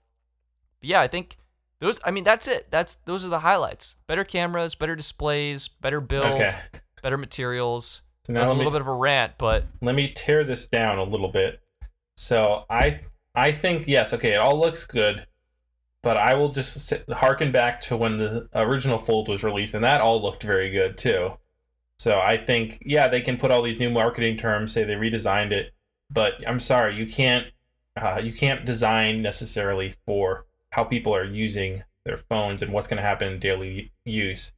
But 0.81 0.90
yeah, 0.90 1.01
I 1.01 1.09
think 1.09 1.38
those. 1.81 2.01
I 2.05 2.11
mean, 2.11 2.25
that's 2.25 2.47
it. 2.47 2.71
That's 2.71 2.97
those 3.07 3.25
are 3.25 3.31
the 3.31 3.38
highlights. 3.38 3.97
Better 4.07 4.25
cameras, 4.25 4.75
better 4.75 4.95
displays, 4.95 5.68
better 5.68 6.03
build, 6.03 6.35
Okay. 6.35 6.51
better 7.03 7.16
materials. 7.16 8.03
So 8.27 8.35
now 8.35 8.42
a 8.42 8.45
let 8.45 8.53
me, 8.53 8.59
little 8.59 8.73
bit 8.73 8.83
of 8.83 8.88
a 8.88 8.95
rant, 8.95 9.33
but 9.38 9.64
let 9.81 9.95
me 9.95 10.12
tear 10.14 10.45
this 10.45 10.66
down 10.66 10.99
a 10.99 11.05
little 11.05 11.31
bit. 11.33 11.61
So 12.18 12.66
I 12.68 13.01
I 13.35 13.53
think 13.53 13.87
yes, 13.87 14.12
okay, 14.12 14.33
it 14.33 14.38
all 14.38 14.59
looks 14.59 14.87
good, 14.87 15.27
but 16.03 16.16
I 16.16 16.35
will 16.35 16.51
just 16.51 16.81
sit, 16.81 17.09
harken 17.11 17.53
back 17.53 17.81
to 17.83 17.97
when 17.97 18.16
the 18.16 18.49
original 18.55 18.99
Fold 18.99 19.29
was 19.29 19.42
released, 19.42 19.75
and 19.75 19.85
that 19.85 20.01
all 20.01 20.21
looked 20.21 20.42
very 20.42 20.71
good 20.71 20.99
too. 20.99 21.38
So 21.99 22.18
I 22.18 22.37
think 22.37 22.83
yeah, 22.85 23.09
they 23.09 23.21
can 23.21 23.37
put 23.37 23.51
all 23.51 23.62
these 23.62 23.79
new 23.79 23.90
marketing 23.90 24.37
terms, 24.37 24.73
say 24.73 24.85
they 24.85 24.95
redesigned 24.95 25.53
it, 25.53 25.73
but 26.11 26.35
I'm 26.47 26.61
sorry, 26.61 26.97
you 26.97 27.07
can't 27.07 27.47
uh, 28.01 28.21
you 28.23 28.33
can't 28.33 28.64
design 28.64 29.23
necessarily 29.23 29.95
for 30.07 30.47
how 30.71 30.85
people 30.85 31.14
are 31.14 31.25
using 31.25 31.85
their 32.05 32.16
phones 32.16 32.62
and 32.62 32.73
what's 32.73 32.87
going 32.87 32.97
to 32.97 33.03
happen 33.03 33.33
in 33.33 33.38
daily 33.38 33.92
use. 34.05 34.53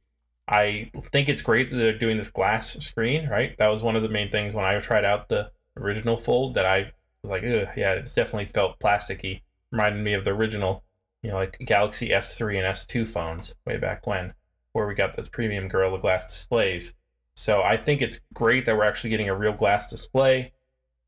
I 0.47 0.91
think 1.11 1.27
it's 1.27 1.41
great 1.41 1.69
that 1.69 1.75
they're 1.75 1.97
doing 1.97 2.17
this 2.17 2.29
glass 2.29 2.73
screen, 2.83 3.27
right? 3.29 3.57
That 3.57 3.67
was 3.67 3.83
one 3.83 3.95
of 3.95 4.03
the 4.03 4.09
main 4.09 4.29
things 4.29 4.55
when 4.55 4.65
I 4.65 4.77
tried 4.79 5.05
out 5.05 5.29
the 5.29 5.51
original 5.77 6.17
Fold 6.17 6.53
that 6.55 6.65
I 6.65 6.91
was 7.29 7.41
like, 7.41 7.43
yeah, 7.43 7.93
it 7.93 8.05
definitely 8.15 8.45
felt 8.45 8.79
plasticky. 8.79 9.41
Reminded 9.71 10.03
me 10.03 10.13
of 10.13 10.23
the 10.23 10.31
original, 10.31 10.83
you 11.21 11.29
know, 11.29 11.37
like 11.37 11.57
Galaxy 11.65 12.09
S3 12.09 12.59
and 12.59 12.75
S2 12.75 13.07
phones 13.07 13.55
way 13.65 13.77
back 13.77 14.05
when, 14.05 14.33
where 14.73 14.87
we 14.87 14.93
got 14.93 15.15
those 15.15 15.27
premium 15.27 15.67
Gorilla 15.67 15.99
Glass 15.99 16.25
displays. 16.25 16.93
So 17.35 17.61
I 17.61 17.77
think 17.77 18.01
it's 18.01 18.21
great 18.33 18.65
that 18.65 18.77
we're 18.77 18.85
actually 18.85 19.09
getting 19.09 19.29
a 19.29 19.35
real 19.35 19.53
glass 19.53 19.89
display, 19.89 20.53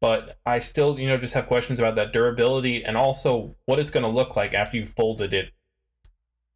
but 0.02 0.38
I 0.46 0.60
still, 0.60 1.00
you 1.00 1.08
know, 1.08 1.18
just 1.18 1.34
have 1.34 1.48
questions 1.48 1.80
about 1.80 1.96
that 1.96 2.12
durability 2.12 2.84
and 2.84 2.98
also 2.98 3.56
what 3.66 3.80
it's 3.80 3.90
going 3.90 4.04
to 4.04 4.10
look 4.10 4.36
like 4.36 4.54
after 4.54 4.78
you've 4.78 4.90
folded 4.90 5.34
it 5.34 5.52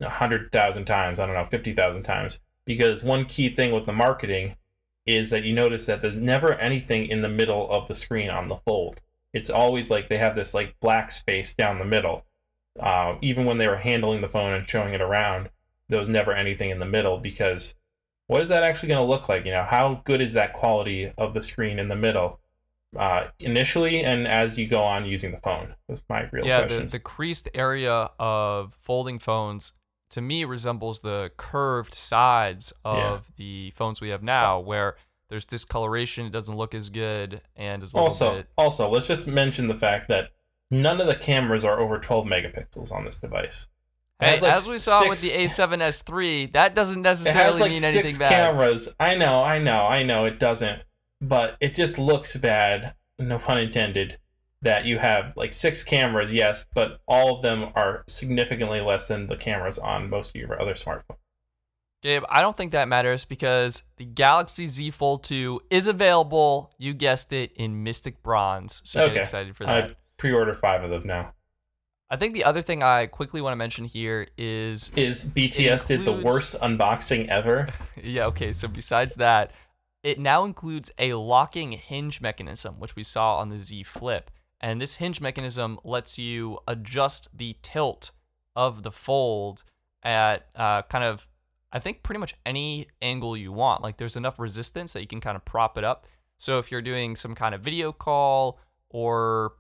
a 0.02 0.10
hundred 0.10 0.52
thousand 0.52 0.86
times. 0.86 1.20
I 1.20 1.26
don't 1.26 1.36
know, 1.36 1.46
fifty 1.46 1.74
thousand 1.74 2.04
times. 2.04 2.40
Because 2.66 3.04
one 3.04 3.26
key 3.26 3.54
thing 3.54 3.72
with 3.72 3.86
the 3.86 3.94
marketing 3.94 4.56
is 5.06 5.30
that 5.30 5.44
you 5.44 5.54
notice 5.54 5.86
that 5.86 6.02
there's 6.02 6.16
never 6.16 6.54
anything 6.56 7.08
in 7.08 7.22
the 7.22 7.30
middle 7.30 7.70
of 7.72 7.88
the 7.88 7.96
screen 7.96 8.30
on 8.30 8.48
the 8.48 8.58
fold. 8.58 9.02
It's 9.34 9.50
always 9.50 9.90
like 9.90 10.08
they 10.10 10.18
have 10.18 10.36
this 10.36 10.54
like 10.54 10.76
black 10.80 11.12
space 11.12 11.54
down 11.54 11.80
the 11.80 11.86
middle. 11.86 12.26
Uh, 12.80 13.16
even 13.22 13.46
when 13.46 13.58
they 13.58 13.68
were 13.68 13.78
handling 13.78 14.22
the 14.22 14.30
phone 14.30 14.54
and 14.54 14.68
showing 14.68 14.94
it 14.94 15.02
around, 15.02 15.50
there 15.90 16.00
was 16.00 16.10
never 16.10 16.34
anything 16.34 16.70
in 16.70 16.80
the 16.80 16.86
middle 16.86 17.18
because 17.18 17.76
what 18.28 18.42
is 18.42 18.50
that 18.50 18.64
actually 18.64 18.88
going 18.90 19.02
to 19.06 19.10
look 19.10 19.28
like? 19.28 19.46
You 19.46 19.52
know, 19.52 19.66
how 19.70 20.02
good 20.06 20.22
is 20.22 20.34
that 20.34 20.54
quality 20.54 21.12
of 21.18 21.34
the 21.34 21.42
screen 21.42 21.80
in 21.80 21.90
the 21.90 21.96
middle 21.98 22.40
uh, 22.98 23.28
initially 23.40 24.04
and 24.04 24.28
as 24.28 24.58
you 24.58 24.68
go 24.68 24.82
on 24.82 25.06
using 25.06 25.32
the 25.32 25.40
phone? 25.40 25.76
That's 25.90 26.02
my 26.10 26.30
real 26.32 26.46
yeah, 26.46 26.66
the, 26.66 26.80
the 26.82 27.00
creased 27.00 27.50
area 27.54 28.10
of 28.20 28.78
folding 28.82 29.20
phones 29.20 29.74
to 30.12 30.22
me 30.22 30.44
resembles 30.46 31.02
the 31.02 31.32
curved 31.38 31.94
sides 31.94 32.72
of 32.86 32.98
Yeah. 32.98 33.34
the 33.38 33.72
phones 33.76 34.02
we 34.02 34.10
have 34.10 34.24
now, 34.24 34.60
where 34.60 34.96
there's 35.32 35.46
discoloration, 35.46 36.26
it 36.26 36.34
doesn't 36.34 36.58
look 36.58 36.76
as 36.76 36.90
good, 36.90 37.42
and 37.56 37.84
also, 37.96 38.36
bit. 38.36 38.48
also, 38.58 38.90
let's 38.90 39.08
just 39.08 39.26
mention 39.26 39.68
the 39.70 39.76
fact 39.76 40.10
that 40.10 40.32
none 40.70 41.00
of 41.00 41.08
the 41.08 41.16
cameras 41.16 41.64
are 41.64 41.80
over 41.80 41.98
12 41.98 42.28
megapixels 42.28 42.92
on 42.92 43.06
this 43.06 43.16
device. 43.16 43.68
Hey, 44.20 44.38
like, 44.42 44.52
as 44.52 44.70
we 44.70 44.78
saw 44.78 45.08
with 45.08 45.22
the 45.22 45.30
A7S3, 45.30 46.52
that 46.52 46.76
doesn't 46.76 47.00
It 47.00 47.08
has 47.08 47.24
necessarily 47.24 47.62
like 47.62 47.72
mean 47.72 47.84
anything 47.86 48.08
six 48.08 48.18
bad. 48.18 48.30
cameras. 48.30 48.90
I 49.00 49.16
know, 49.16 49.42
I 49.42 49.58
know, 49.58 49.88
I 49.88 50.04
know. 50.04 50.26
It 50.26 50.38
doesn't, 50.38 50.84
but 51.22 51.56
it 51.62 51.74
just 51.74 51.98
looks 51.98 52.36
bad. 52.36 52.94
No 53.18 53.40
pun 53.40 53.58
intended. 53.58 54.18
That 54.62 54.86
you 54.86 55.00
have 55.00 55.34
like 55.38 55.54
six 55.54 55.82
cameras, 55.82 56.32
yes, 56.32 56.66
but 56.76 57.00
all 57.08 57.38
of 57.38 57.42
them 57.42 57.70
are 57.74 58.04
significantly 58.08 58.82
less 58.82 59.08
than 59.08 59.26
the 59.28 59.38
cameras 59.38 59.80
on 59.80 60.10
most 60.10 60.36
of 60.36 60.42
your 60.42 60.62
other 60.62 60.74
smartphones. 60.74 61.18
Gabe, 62.02 62.24
I 62.30 62.42
don't 62.42 62.58
think 62.58 62.72
that 62.72 62.88
matters 62.88 63.26
because 63.26 63.84
the 63.98 64.06
Galaxy 64.06 64.68
Z 64.68 64.92
Fold 64.92 65.24
2 65.24 65.62
is 65.70 65.88
available. 65.88 66.74
You 66.80 66.94
guessed 66.94 67.32
it 67.32 67.52
in 67.56 67.84
Mystic 67.84 68.24
Bronze, 68.24 68.82
so 68.84 69.02
get 69.02 69.12
Okay. 69.12 69.20
excited 69.20 69.56
for 69.56 69.66
that. 69.66 69.84
I 69.92 69.96
pre-order 70.18 70.54
five 70.54 70.84
of 70.84 70.90
them 70.90 71.04
now. 71.06 71.34
I 72.10 72.18
think 72.18 72.34
the 72.34 72.44
other 72.44 72.62
thing 72.62 72.84
I 72.84 73.06
quickly 73.06 73.40
want 73.40 73.54
to 73.54 73.58
mention 73.58 73.86
here 73.86 74.28
is 74.38 74.92
Is 74.96 75.24
BTS 75.26 75.88
did 75.88 76.04
the 76.04 76.12
worst 76.24 76.54
unboxing 76.60 77.28
ever? 77.30 77.70
yeah, 78.04 78.26
okay, 78.26 78.52
so 78.52 78.68
besides 78.68 79.16
that, 79.16 79.52
it 80.04 80.20
now 80.20 80.44
includes 80.44 80.92
a 80.98 81.14
locking 81.14 81.72
hinge 81.74 82.20
mechanism, 82.20 82.80
which 82.80 82.96
we 82.96 83.04
saw 83.04 83.38
on 83.38 83.50
the 83.50 83.62
Z 83.62 83.84
Flip. 83.84 84.30
And 84.60 84.82
this 84.82 84.96
hinge 84.96 85.22
mechanism 85.22 85.80
lets 85.84 86.18
you 86.20 86.58
adjust 86.68 87.38
the 87.38 87.56
tilt 87.62 88.12
of 88.56 88.84
the 88.84 88.92
fold 88.92 89.64
at 90.04 90.48
uh, 90.56 90.82
kind 90.84 91.04
of, 91.04 91.28
I 91.72 91.80
think, 91.80 92.04
pretty 92.04 92.20
much 92.20 92.36
any 92.46 92.88
angle 93.02 93.38
you 93.38 93.52
want. 93.52 93.82
Like 93.82 93.98
there's 93.98 94.16
enough 94.16 94.40
resistance 94.40 94.94
that 94.94 95.02
you 95.02 95.08
can 95.08 95.22
kind 95.22 95.36
of 95.36 95.46
prop 95.46 95.78
it 95.78 95.84
up. 95.84 96.06
So 96.38 96.60
if 96.60 96.72
you're 96.72 96.82
doing 96.82 97.16
some 97.16 97.36
kind 97.36 97.54
of 97.54 97.62
video 97.62 97.92
call 97.92 98.60
or 98.90 99.54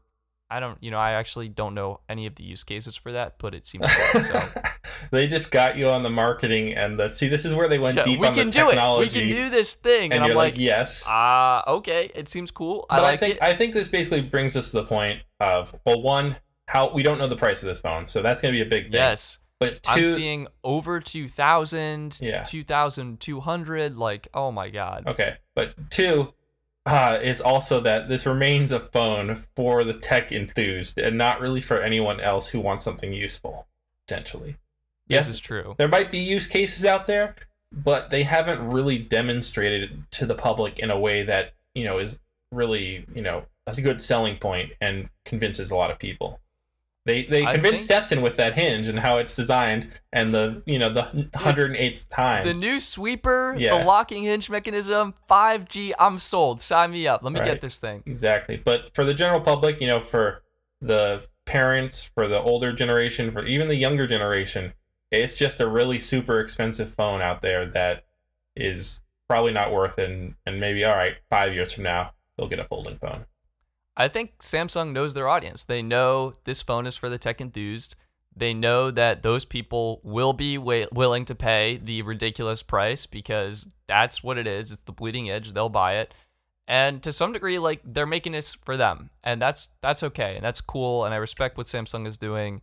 I 0.51 0.59
don't, 0.59 0.77
you 0.81 0.91
know, 0.91 0.97
I 0.97 1.11
actually 1.13 1.47
don't 1.47 1.73
know 1.73 2.01
any 2.09 2.25
of 2.25 2.35
the 2.35 2.43
use 2.43 2.65
cases 2.65 2.97
for 2.97 3.13
that, 3.13 3.35
but 3.37 3.55
it 3.55 3.65
seems 3.65 3.85
cool. 3.87 4.21
So 4.21 4.43
they 5.11 5.25
just 5.25 5.49
got 5.49 5.77
you 5.77 5.87
on 5.87 6.03
the 6.03 6.09
marketing 6.09 6.73
and 6.73 6.99
the 6.99 7.07
see. 7.07 7.29
This 7.29 7.45
is 7.45 7.55
where 7.55 7.69
they 7.69 7.79
went 7.79 7.95
Yeah, 7.95 8.03
deep 8.03 8.19
we 8.19 8.27
on 8.27 8.33
can 8.33 8.47
the 8.47 8.51
do 8.51 8.69
it. 8.69 8.99
We 8.99 9.07
can 9.07 9.29
do 9.29 9.49
this 9.49 9.75
thing, 9.75 10.11
and, 10.11 10.15
and, 10.15 10.23
I'm 10.23 10.35
like, 10.35 10.55
like, 10.55 10.57
yes. 10.59 11.05
ah, 11.07 11.63
okay, 11.75 12.11
it 12.13 12.27
seems 12.27 12.51
cool. 12.51 12.85
I 12.89 12.97
but 12.97 13.03
like 13.03 13.13
I 13.13 13.17
think 13.17 13.35
it. 13.35 13.41
I 13.41 13.55
think 13.55 13.73
this 13.73 13.87
basically 13.87 14.21
brings 14.21 14.57
us 14.57 14.71
to 14.71 14.81
the 14.81 14.83
point 14.83 15.21
of 15.39 15.73
well, 15.85 16.01
one, 16.01 16.35
how 16.67 16.91
we 16.93 17.01
don't 17.01 17.17
know 17.17 17.27
the 17.27 17.37
price 17.37 17.61
of 17.61 17.67
this 17.67 17.79
phone, 17.79 18.09
so 18.09 18.21
that's 18.21 18.41
going 18.41 18.53
to 18.53 18.57
be 18.57 18.61
a 18.61 18.69
big 18.69 18.91
thing. 18.91 18.99
yes, 18.99 19.37
but 19.61 19.83
2 19.83 19.89
I'm 19.91 20.05
seeing 20.07 20.47
over 20.63 20.99
2,000, 20.99 22.17
Yeah. 22.19 22.43
2,200. 22.43 23.95
Like, 23.97 24.27
oh 24.33 24.51
my 24.51 24.69
god. 24.69 25.05
okay, 25.07 25.37
but 25.55 25.73
two 25.91 26.33
uh, 26.85 27.19
is 27.21 27.39
also 27.41 27.79
that 27.81 28.09
this 28.09 28.25
remains 28.25 28.71
a 28.71 28.79
phone 28.79 29.35
for 29.55 29.83
the 29.83 29.93
tech 29.93 30.31
enthused 30.31 30.97
and 30.97 31.15
not 31.17 31.39
really 31.39 31.61
for 31.61 31.79
anyone 31.81 32.19
else 32.19 32.49
who 32.49 32.59
wants 32.59 32.83
something 32.83 33.13
useful 33.13 33.67
potentially. 34.07 34.57
This 35.07 35.15
Yes, 35.15 35.27
is 35.27 35.39
true. 35.39 35.75
there 35.77 35.87
might 35.87 36.11
be 36.11 36.17
use 36.19 36.47
cases 36.47 36.83
out 36.85 37.05
there, 37.05 37.35
but 37.71 38.09
they 38.09 38.23
haven't 38.23 38.67
really 38.71 38.97
demonstrated 38.97 39.91
it 39.91 39.91
to 40.11 40.25
the 40.25 40.35
public 40.35 40.79
in 40.79 40.89
a 40.89 40.99
way 40.99 41.23
that 41.23 41.53
you 41.75 41.83
know 41.83 41.99
is 41.99 42.17
really 42.51 43.05
you 43.13 43.21
know 43.21 43.43
that's 43.65 43.77
a 43.77 43.81
good 43.81 44.01
selling 44.01 44.37
point 44.37 44.73
and 44.81 45.09
convinces 45.23 45.69
a 45.69 45.75
lot 45.75 45.91
of 45.91 45.99
people. 45.99 46.39
They 47.05 47.23
they 47.23 47.43
I 47.45 47.53
convinced 47.53 47.77
think- 47.77 47.83
Stetson 47.85 48.21
with 48.21 48.37
that 48.37 48.53
hinge 48.53 48.87
and 48.87 48.99
how 48.99 49.17
it's 49.17 49.35
designed 49.35 49.91
and 50.13 50.31
the 50.33 50.61
you 50.67 50.77
know 50.77 50.93
the 50.93 51.29
hundred 51.35 51.71
and 51.71 51.75
eighth 51.75 52.07
time. 52.09 52.45
The 52.45 52.53
new 52.53 52.79
sweeper, 52.79 53.55
Yeah. 53.57 53.77
the 53.79 53.85
locking 53.85 54.23
hinge 54.23 54.49
mechanism, 54.51 55.15
5G. 55.29 55.93
I'm 55.99 56.19
sold. 56.19 56.61
Sign 56.61 56.91
me 56.91 57.07
up. 57.07 57.23
Let 57.23 57.33
me 57.33 57.39
Right. 57.39 57.45
get 57.47 57.61
this 57.61 57.77
thing. 57.77 58.03
Exactly. 58.05 58.57
But 58.63 58.93
for 58.93 59.03
the 59.03 59.15
general 59.15 59.41
public, 59.41 59.81
you 59.81 59.87
know, 59.87 59.99
for 59.99 60.43
the 60.79 61.23
parents, 61.45 62.03
for 62.03 62.27
the 62.27 62.39
older 62.39 62.71
generation, 62.71 63.31
for 63.31 63.45
even 63.45 63.67
the 63.67 63.75
younger 63.75 64.05
generation, 64.05 64.73
it's 65.09 65.35
just 65.35 65.59
a 65.59 65.67
really 65.67 65.97
super 65.97 66.39
expensive 66.39 66.93
phone 66.93 67.19
out 67.21 67.41
there 67.41 67.65
that 67.65 68.05
is 68.55 69.01
probably 69.27 69.51
not 69.51 69.71
worth 69.71 69.97
it. 69.97 70.09
And, 70.09 70.35
and 70.45 70.59
maybe, 70.59 70.83
all 70.85 70.95
right, 70.95 71.15
five 71.29 71.53
years 71.53 71.73
from 71.73 71.83
now, 71.83 72.11
they'll 72.37 72.47
get 72.47 72.59
a 72.59 72.63
folding 72.65 72.97
phone. 72.99 73.25
I 73.97 74.07
think 74.07 74.39
Samsung 74.39 74.93
knows 74.93 75.13
their 75.13 75.27
audience. 75.27 75.63
They 75.63 75.81
know 75.81 76.35
this 76.45 76.61
phone 76.61 76.87
is 76.87 76.95
for 76.95 77.09
the 77.09 77.17
tech 77.17 77.41
enthused. 77.41 77.95
They 78.35 78.53
know 78.53 78.91
that 78.91 79.23
those 79.23 79.43
people 79.43 79.99
will 80.03 80.33
be 80.33 80.57
wa- 80.57 80.87
willing 80.91 81.25
to 81.25 81.35
pay 81.35 81.77
the 81.77 82.01
ridiculous 82.01 82.63
price 82.63 83.05
because 83.05 83.67
that's 83.87 84.23
what 84.23 84.37
it 84.37 84.47
is. 84.47 84.71
It's 84.71 84.83
the 84.83 84.93
bleeding 84.93 85.29
edge. 85.29 85.51
They'll 85.51 85.69
buy 85.69 85.97
it. 85.97 86.13
And 86.67 87.03
to 87.03 87.11
some 87.11 87.33
degree 87.33 87.59
like 87.59 87.81
they're 87.83 88.05
making 88.05 88.31
this 88.31 88.53
for 88.53 88.77
them. 88.77 89.09
And 89.23 89.41
that's 89.41 89.69
that's 89.81 90.03
okay. 90.03 90.35
And 90.35 90.45
that's 90.45 90.61
cool 90.61 91.03
and 91.03 91.13
I 91.13 91.17
respect 91.17 91.57
what 91.57 91.67
Samsung 91.67 92.07
is 92.07 92.17
doing. 92.17 92.61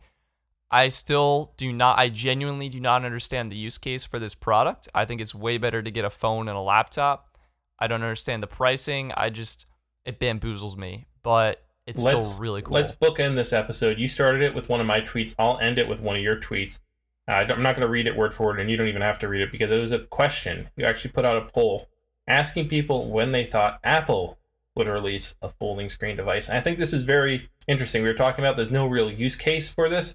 I 0.70 0.88
still 0.88 1.52
do 1.58 1.72
not 1.72 1.98
I 1.98 2.08
genuinely 2.08 2.70
do 2.70 2.80
not 2.80 3.04
understand 3.04 3.52
the 3.52 3.56
use 3.56 3.76
case 3.76 4.06
for 4.06 4.18
this 4.18 4.34
product. 4.34 4.88
I 4.94 5.04
think 5.04 5.20
it's 5.20 5.34
way 5.34 5.58
better 5.58 5.82
to 5.82 5.90
get 5.90 6.06
a 6.06 6.10
phone 6.10 6.48
and 6.48 6.56
a 6.56 6.62
laptop. 6.62 7.36
I 7.78 7.86
don't 7.86 8.02
understand 8.02 8.42
the 8.42 8.46
pricing. 8.46 9.12
I 9.14 9.28
just 9.28 9.66
it 10.06 10.18
bamboozles 10.18 10.78
me, 10.78 11.06
but 11.22 11.62
it's 11.86 12.02
Let's- 12.02 12.28
still 12.28 12.40
really 12.42 12.62
cool. 12.62 12.74
Let's 12.74 12.92
bookend 12.92 13.34
this 13.34 13.52
episode. 13.52 13.98
You 13.98 14.08
started 14.08 14.42
it 14.42 14.54
with 14.54 14.68
one 14.68 14.80
of 14.80 14.86
my 14.86 15.00
tweets. 15.00 15.34
I'll 15.38 15.58
end 15.58 15.78
it 15.78 15.88
with 15.88 16.00
one 16.00 16.16
of 16.16 16.22
your 16.22 16.36
tweets. 16.36 16.80
Uh, 17.26 17.44
I'm 17.48 17.62
not 17.62 17.74
going 17.74 17.86
to 17.86 17.90
read 17.90 18.06
it 18.06 18.16
word 18.16 18.32
for 18.32 18.46
word, 18.46 18.60
and 18.60 18.70
you 18.70 18.76
don't 18.76 18.88
even 18.88 19.02
have 19.02 19.18
to 19.20 19.28
read 19.28 19.42
it 19.42 19.52
because 19.52 19.70
it 19.70 19.78
was 19.78 19.92
a 19.92 19.98
question. 19.98 20.70
You 20.76 20.86
actually 20.86 21.12
put 21.12 21.24
out 21.24 21.36
a 21.36 21.50
poll 21.52 21.88
asking 22.26 22.68
people 22.68 23.10
when 23.10 23.32
they 23.32 23.44
thought 23.44 23.80
Apple 23.82 24.38
would 24.76 24.86
release 24.86 25.34
a 25.42 25.48
folding 25.48 25.88
screen 25.88 26.16
device. 26.16 26.48
And 26.48 26.56
I 26.56 26.60
think 26.60 26.78
this 26.78 26.92
is 26.92 27.02
very 27.02 27.50
interesting. 27.66 28.02
We 28.02 28.08
were 28.08 28.14
talking 28.14 28.44
about 28.44 28.56
there's 28.56 28.70
no 28.70 28.86
real 28.86 29.10
use 29.10 29.34
case 29.34 29.68
for 29.68 29.88
this. 29.88 30.14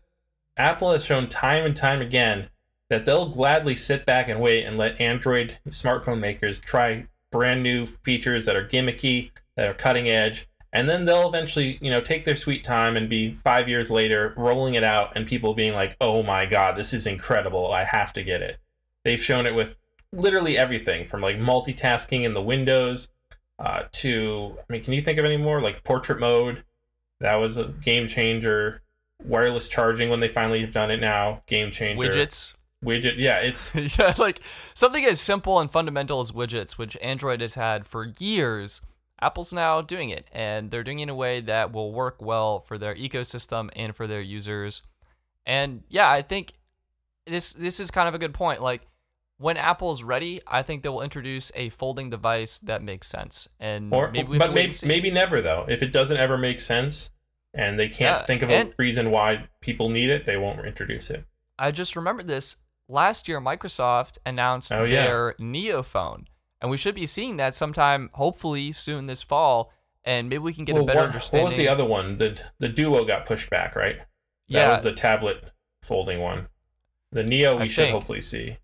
Apple 0.58 0.92
has 0.92 1.04
shown 1.04 1.28
time 1.28 1.66
and 1.66 1.76
time 1.76 2.02
again 2.02 2.50
that 2.90 3.06
they'll 3.06 3.30
gladly 3.30 3.76
sit 3.76 4.06
back 4.06 4.30
and 4.30 4.40
wait 4.40 4.64
and 4.66 4.78
let 4.78 5.02
Android 5.02 5.58
smartphone 5.70 6.20
makers 6.20 6.60
try 6.60 7.08
brand 7.32 7.64
new 7.64 7.86
features 7.86 8.46
that 8.46 8.56
are 8.56 8.68
gimmicky, 8.68 9.32
that 9.58 9.68
are 9.68 9.74
cutting 9.74 10.08
edge, 10.08 10.48
and 10.74 10.90
then 10.90 11.06
they'll 11.06 11.30
eventually, 11.30 11.78
you 11.82 11.92
know, 11.92 12.02
take 12.02 12.26
their 12.26 12.36
sweet 12.36 12.64
time 12.64 12.98
and 12.98 13.08
be 13.08 13.36
five 13.36 13.70
years 13.70 13.90
later 13.90 14.34
rolling 14.36 14.74
it 14.74 14.84
out 14.84 15.14
and 15.16 15.26
people 15.26 15.54
being 15.54 15.74
like, 15.74 15.96
"Oh 16.02 16.24
my 16.24 16.46
god, 16.46 16.76
this 16.76 16.94
is 16.94 17.08
incredible! 17.08 17.72
I 17.72 17.86
have 17.86 18.12
to 18.14 18.24
get 18.24 18.42
it." 18.42 18.58
They've 19.06 19.22
shown 19.22 19.46
it 19.46 19.56
with 19.56 19.78
literally 20.12 20.58
everything 20.58 21.06
from 21.06 21.22
like 21.22 21.38
multitasking 21.38 22.24
in 22.24 22.34
the 22.34 22.42
windows 22.42 23.10
uh, 23.60 23.84
to, 23.92 24.58
I 24.60 24.74
mean, 24.74 24.84
can 24.84 24.94
you 24.94 25.02
think 25.02 25.20
of 25.20 25.26
any 25.26 25.38
more 25.38 25.62
like 25.62 25.84
portrait 25.84 26.20
mode? 26.20 26.64
That 27.20 27.36
was 27.36 27.58
a 27.58 27.66
game 27.66 28.08
changer. 28.08 28.82
Wireless 29.24 29.70
charging 29.70 30.10
when 30.10 30.20
they 30.20 30.28
finally 30.28 30.60
have 30.62 30.74
done 30.74 30.92
it 30.92 31.00
now, 31.00 31.44
game 31.46 31.72
changer. 31.72 32.10
Widgets. 32.10 32.56
Widget, 32.84 33.18
yeah, 33.18 33.38
it's 33.38 33.74
yeah, 33.98 34.14
like 34.18 34.42
something 34.74 35.06
as 35.06 35.22
simple 35.22 35.60
and 35.60 35.72
fundamental 35.72 36.20
as 36.20 36.32
widgets, 36.32 36.74
which 36.74 36.98
Android 36.98 37.40
has 37.40 37.54
had 37.54 37.88
for 37.88 38.12
years. 38.20 38.82
Apple's 39.22 39.54
now 39.54 39.82
doing 39.82 40.10
it, 40.10 40.28
and 40.32 40.70
they're 40.70 40.84
doing 40.84 41.00
it 41.00 41.04
in 41.04 41.10
a 41.10 41.16
way 41.16 41.42
that 41.42 41.72
will 41.72 41.94
work 41.94 42.22
well 42.22 42.60
for 42.62 42.78
their 42.78 42.96
ecosystem 42.96 43.70
and 43.76 43.96
for 43.96 44.08
their 44.08 44.22
users. 44.22 44.82
And 45.46 45.84
yeah, 45.90 46.10
I 46.10 46.22
think 46.22 46.54
this 47.26 47.54
this 47.54 47.80
is 47.80 47.92
kind 47.92 48.08
of 48.08 48.16
a 48.16 48.20
good 48.20 48.34
point. 48.34 48.62
Like 48.62 48.82
when 49.38 49.58
Apple's 49.58 50.04
ready, 50.04 50.42
I 50.48 50.62
think 50.62 50.84
they 50.84 50.90
will 50.90 51.02
introduce 51.02 51.52
a 51.56 51.70
folding 51.70 52.10
device 52.10 52.60
that 52.60 52.82
makes 52.82 53.08
sense. 53.08 53.48
And 53.60 53.94
or 53.94 54.12
maybe 54.12 54.38
but 54.38 54.54
maybe 54.54 54.74
maybe 54.86 55.12
never 55.12 55.42
though. 55.42 55.66
If 55.68 55.82
it 55.82 55.92
doesn't 55.92 56.18
ever 56.18 56.38
make 56.38 56.60
sense 56.60 57.10
and 57.54 57.80
they 57.80 57.88
can't 57.88 58.22
Yeah, 58.22 58.26
think 58.26 58.42
of 58.42 58.50
a 58.50 58.74
reason 58.78 59.12
why 59.12 59.48
people 59.62 59.90
need 59.90 60.10
it, 60.10 60.26
they 60.26 60.38
won't 60.38 60.66
introduce 60.66 61.10
it. 61.10 61.26
I 61.60 61.72
just 61.72 61.96
remembered 61.96 62.28
this. 62.28 62.58
Last 62.90 63.28
year, 63.30 63.40
Microsoft 63.40 64.18
announced 64.26 64.74
Oh, 64.74 64.84
yeah. 64.84 65.06
their 65.06 65.36
Neo 65.40 65.84
phone, 65.84 66.26
and 66.64 66.72
we 66.72 66.78
should 66.78 66.96
be 66.96 67.06
seeing 67.06 67.38
that 67.38 67.54
sometime, 67.54 68.10
hopefully 68.14 68.72
soon 68.72 69.06
this 69.06 69.22
fall, 69.22 69.72
and 70.04 70.30
maybe 70.30 70.40
we 70.40 70.54
can 70.54 70.66
get 70.66 70.76
a 70.78 70.84
better 70.84 71.00
what, 71.00 71.08
understanding. 71.08 71.44
what 71.44 71.50
was 71.50 71.58
the 71.58 71.68
other 71.70 71.86
one? 71.86 72.18
The 72.18 72.40
the 72.60 72.70
Duo 72.70 73.04
got 73.06 73.26
pushed 73.28 73.50
back, 73.52 73.76
right? 73.76 73.98
That 73.98 74.06
yeah, 74.48 74.70
was 74.72 74.82
the 74.84 74.94
tablet 74.94 75.52
folding 75.84 76.20
one. 76.20 76.48
The 77.12 77.24
Neo 77.24 77.58
we 77.58 77.64
I 77.64 77.68
should 77.68 77.76
think. 77.84 77.94
hopefully 77.94 78.22
see. 78.22 78.58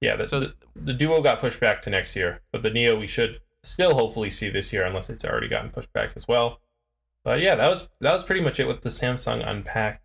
Yeah, 0.00 0.16
the, 0.16 0.26
So- 0.26 0.40
the, 0.40 0.54
the 0.76 0.92
Duo 0.92 1.22
got 1.22 1.40
pushed 1.40 1.60
back 1.60 1.80
to 1.82 1.90
next 1.90 2.14
year, 2.14 2.42
but 2.52 2.60
the 2.62 2.70
Neo 2.70 2.98
we 2.98 3.06
should 3.06 3.40
still 3.62 3.94
hopefully 3.94 4.28
see 4.30 4.50
this 4.50 4.72
year, 4.72 4.84
unless 4.84 5.08
it's 5.08 5.24
already 5.24 5.48
gotten 5.48 5.70
pushed 5.70 5.92
back 5.94 6.10
as 6.16 6.28
well. 6.28 6.60
But 7.24 7.40
yeah, 7.40 7.54
that 7.56 7.70
was 7.70 7.88
that 8.00 8.12
was 8.12 8.22
pretty 8.24 8.42
much 8.42 8.60
it 8.60 8.66
with 8.66 8.82
the 8.82 8.90
Samsung 8.90 9.48
Unpacked 9.48 10.04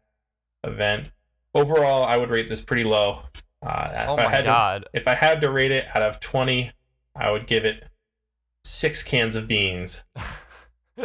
event. 0.64 1.08
Overall, 1.54 2.06
I 2.06 2.16
would 2.18 2.30
rate 2.30 2.48
this 2.48 2.62
pretty 2.62 2.84
low. 2.84 3.24
Uh, 3.62 3.90
if 3.94 4.10
oh 4.10 4.16
I 4.18 4.24
my 4.24 4.30
had 4.30 4.38
to- 4.42 4.44
god. 4.44 4.86
if 4.94 5.08
I 5.08 5.16
had 5.16 5.42
to 5.42 5.52
rate 5.52 5.72
it 5.72 5.86
out 5.94 6.02
of 6.04 6.20
twenty, 6.22 6.72
I 7.20 7.32
would 7.32 7.48
give 7.48 7.66
it 7.66 7.84
six 8.64 9.04
cans 9.04 9.36
of 9.36 9.48
beans. 9.48 10.04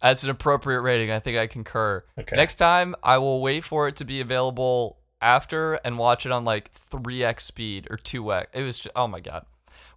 That's 0.00 0.22
an 0.22 0.30
appropriate 0.30 0.82
rating. 0.82 1.10
I 1.10 1.18
think 1.18 1.38
I 1.38 1.46
concur. 1.46 2.04
Okay. 2.18 2.36
Next 2.36 2.56
time, 2.56 2.94
I 3.02 3.18
will 3.18 3.40
wait 3.40 3.64
for 3.64 3.88
it 3.88 3.96
to 3.96 4.04
be 4.04 4.20
available 4.20 4.98
after 5.20 5.74
and 5.74 5.98
watch 5.98 6.26
it 6.26 6.32
on 6.32 6.44
like 6.44 6.70
3x 6.90 7.40
speed 7.40 7.86
or 7.90 7.96
2x. 7.96 8.46
It 8.52 8.62
was 8.62 8.78
just, 8.78 8.94
oh 8.94 9.08
my 9.08 9.20
God. 9.20 9.46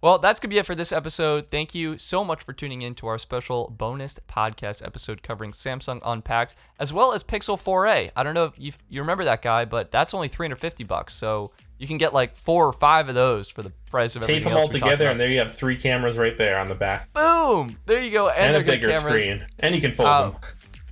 Well, 0.00 0.18
that's 0.18 0.38
going 0.40 0.50
to 0.50 0.54
be 0.54 0.58
it 0.58 0.66
for 0.66 0.74
this 0.74 0.92
episode. 0.92 1.50
Thank 1.50 1.74
you 1.74 1.98
so 1.98 2.24
much 2.24 2.42
for 2.42 2.52
tuning 2.52 2.82
in 2.82 2.94
to 2.96 3.06
our 3.08 3.18
special 3.18 3.74
bonus 3.76 4.18
podcast 4.28 4.84
episode 4.84 5.22
covering 5.22 5.50
Samsung 5.50 6.00
Unpacked 6.04 6.54
as 6.78 6.92
well 6.92 7.12
as 7.12 7.22
Pixel 7.22 7.60
4a. 7.60 8.12
I 8.14 8.22
don't 8.22 8.34
know 8.34 8.44
if 8.44 8.58
you, 8.58 8.72
you 8.88 9.00
remember 9.00 9.24
that 9.24 9.42
guy, 9.42 9.64
but 9.64 9.90
that's 9.90 10.14
only 10.14 10.28
350 10.28 10.84
bucks. 10.84 11.14
So 11.14 11.50
you 11.78 11.86
can 11.86 11.98
get 11.98 12.12
like 12.12 12.36
four 12.36 12.66
or 12.66 12.72
five 12.72 13.08
of 13.08 13.14
those 13.14 13.48
for 13.48 13.62
the 13.62 13.70
price 13.90 14.16
of 14.16 14.22
Tape 14.22 14.30
everything 14.30 14.44
them 14.44 14.52
else 14.54 14.62
all 14.66 14.72
we 14.72 14.78
talked 14.80 14.90
together, 14.90 15.04
about. 15.04 15.10
and 15.12 15.20
there 15.20 15.28
you 15.30 15.38
have 15.38 15.54
three 15.54 15.76
cameras 15.76 16.16
right 16.18 16.36
there 16.36 16.58
on 16.58 16.68
the 16.68 16.74
back, 16.74 17.12
Boom! 17.14 17.76
There 17.86 18.02
you 18.02 18.10
go. 18.10 18.28
And, 18.28 18.38
and, 18.38 18.50
a 18.50 18.52
they're 18.54 18.62
good 18.64 18.80
bigger 18.80 18.92
cameras. 18.92 19.24
screen, 19.24 19.46
and 19.60 19.74
you 19.74 19.80
can 19.80 19.94
fold 19.94 20.08
Uh, 20.08 20.22
them. 20.30 20.36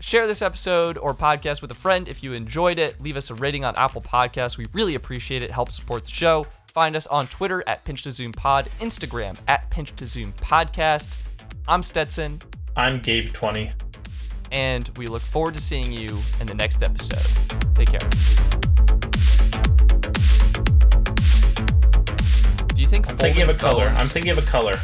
Share 0.01 0.27
this 0.27 0.43
episode 0.43 0.99
or 0.99 1.15
podcast 1.15 1.63
with 1.63 1.71
a 1.71 1.75
friend 1.75 2.07
if 2.07 2.23
you 2.23 2.33
enjoyed 2.35 2.79
it. 2.79 3.01
Leave 3.01 3.17
us 3.17 3.31
a 3.31 3.35
rating 3.35 3.65
on 3.65 3.75
Apple 3.77 4.03
Podcasts. 4.03 4.57
We 4.57 4.67
really 4.73 4.95
appreciate 4.95 5.43
it. 5.43 5.51
Help 5.51 5.71
support 5.73 6.05
the 6.05 6.11
show. 6.11 6.47
Find 6.73 6.95
us 6.95 7.07
on 7.07 7.27
Twitter 7.29 7.65
at 7.67 7.83
Pinch 7.85 8.03
to 8.03 8.11
Zoom 8.13 8.31
Pod, 8.33 8.69
Instagram 8.81 9.37
at 9.49 9.69
Pinch 9.71 9.97
to 9.97 10.07
Zoom 10.07 10.33
Podcast. 10.35 11.25
I'm 11.67 11.83
Stetson, 11.83 12.41
I'm 12.77 13.01
Gabe 13.01 13.33
twenty. 13.33 13.73
and 14.53 14.89
we 14.97 15.07
look 15.07 15.23
forward 15.23 15.55
to 15.55 15.61
seeing 15.61 15.91
you 15.91 16.17
in 16.41 16.47
the 16.47 16.55
next 16.55 16.83
episode. 16.83 17.37
Take 17.75 17.89
care. 17.99 18.76
You 22.87 22.91
think 22.91 23.11
I'm 23.11 23.17
thinking 23.17 23.43
of 23.43 23.49
a 23.49 23.55
color. 23.55 23.91
phones- 23.91 24.01
I'm 24.01 24.07
thinking 24.07 24.31
of 24.33 24.39
a 24.39 24.43
color. 24.47 24.75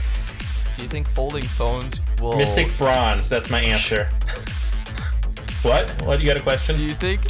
Do 0.77 0.83
you 0.83 0.89
think 0.89 1.07
folding 1.09 1.45
phones 1.45 2.01
will 2.21 2.37
Mystic 2.37 2.77
bronze. 2.79 3.29
That's 3.29 3.51
my 3.51 3.61
answer. 3.61 4.09
what? 5.63 5.89
What? 6.07 6.21
You 6.21 6.27
got 6.27 6.37
a 6.37 6.43
question? 6.43 6.77
Do 6.77 6.83
you 6.83 6.95
think 6.95 7.21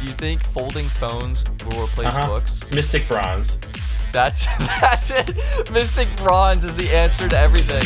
do 0.00 0.06
you 0.06 0.12
think 0.14 0.42
folding 0.44 0.84
phones 0.86 1.44
will 1.66 1.82
replace 1.84 2.16
Uh-huh. 2.16 2.26
books? 2.26 2.62
Mystic 2.72 3.06
bronze. 3.08 3.58
That's 4.12 4.46
that's 4.58 5.10
it. 5.10 5.36
Mystic 5.70 6.08
bronze 6.16 6.64
is 6.64 6.74
the 6.76 6.88
answer 6.90 7.28
to 7.28 7.38
everything. 7.38 7.84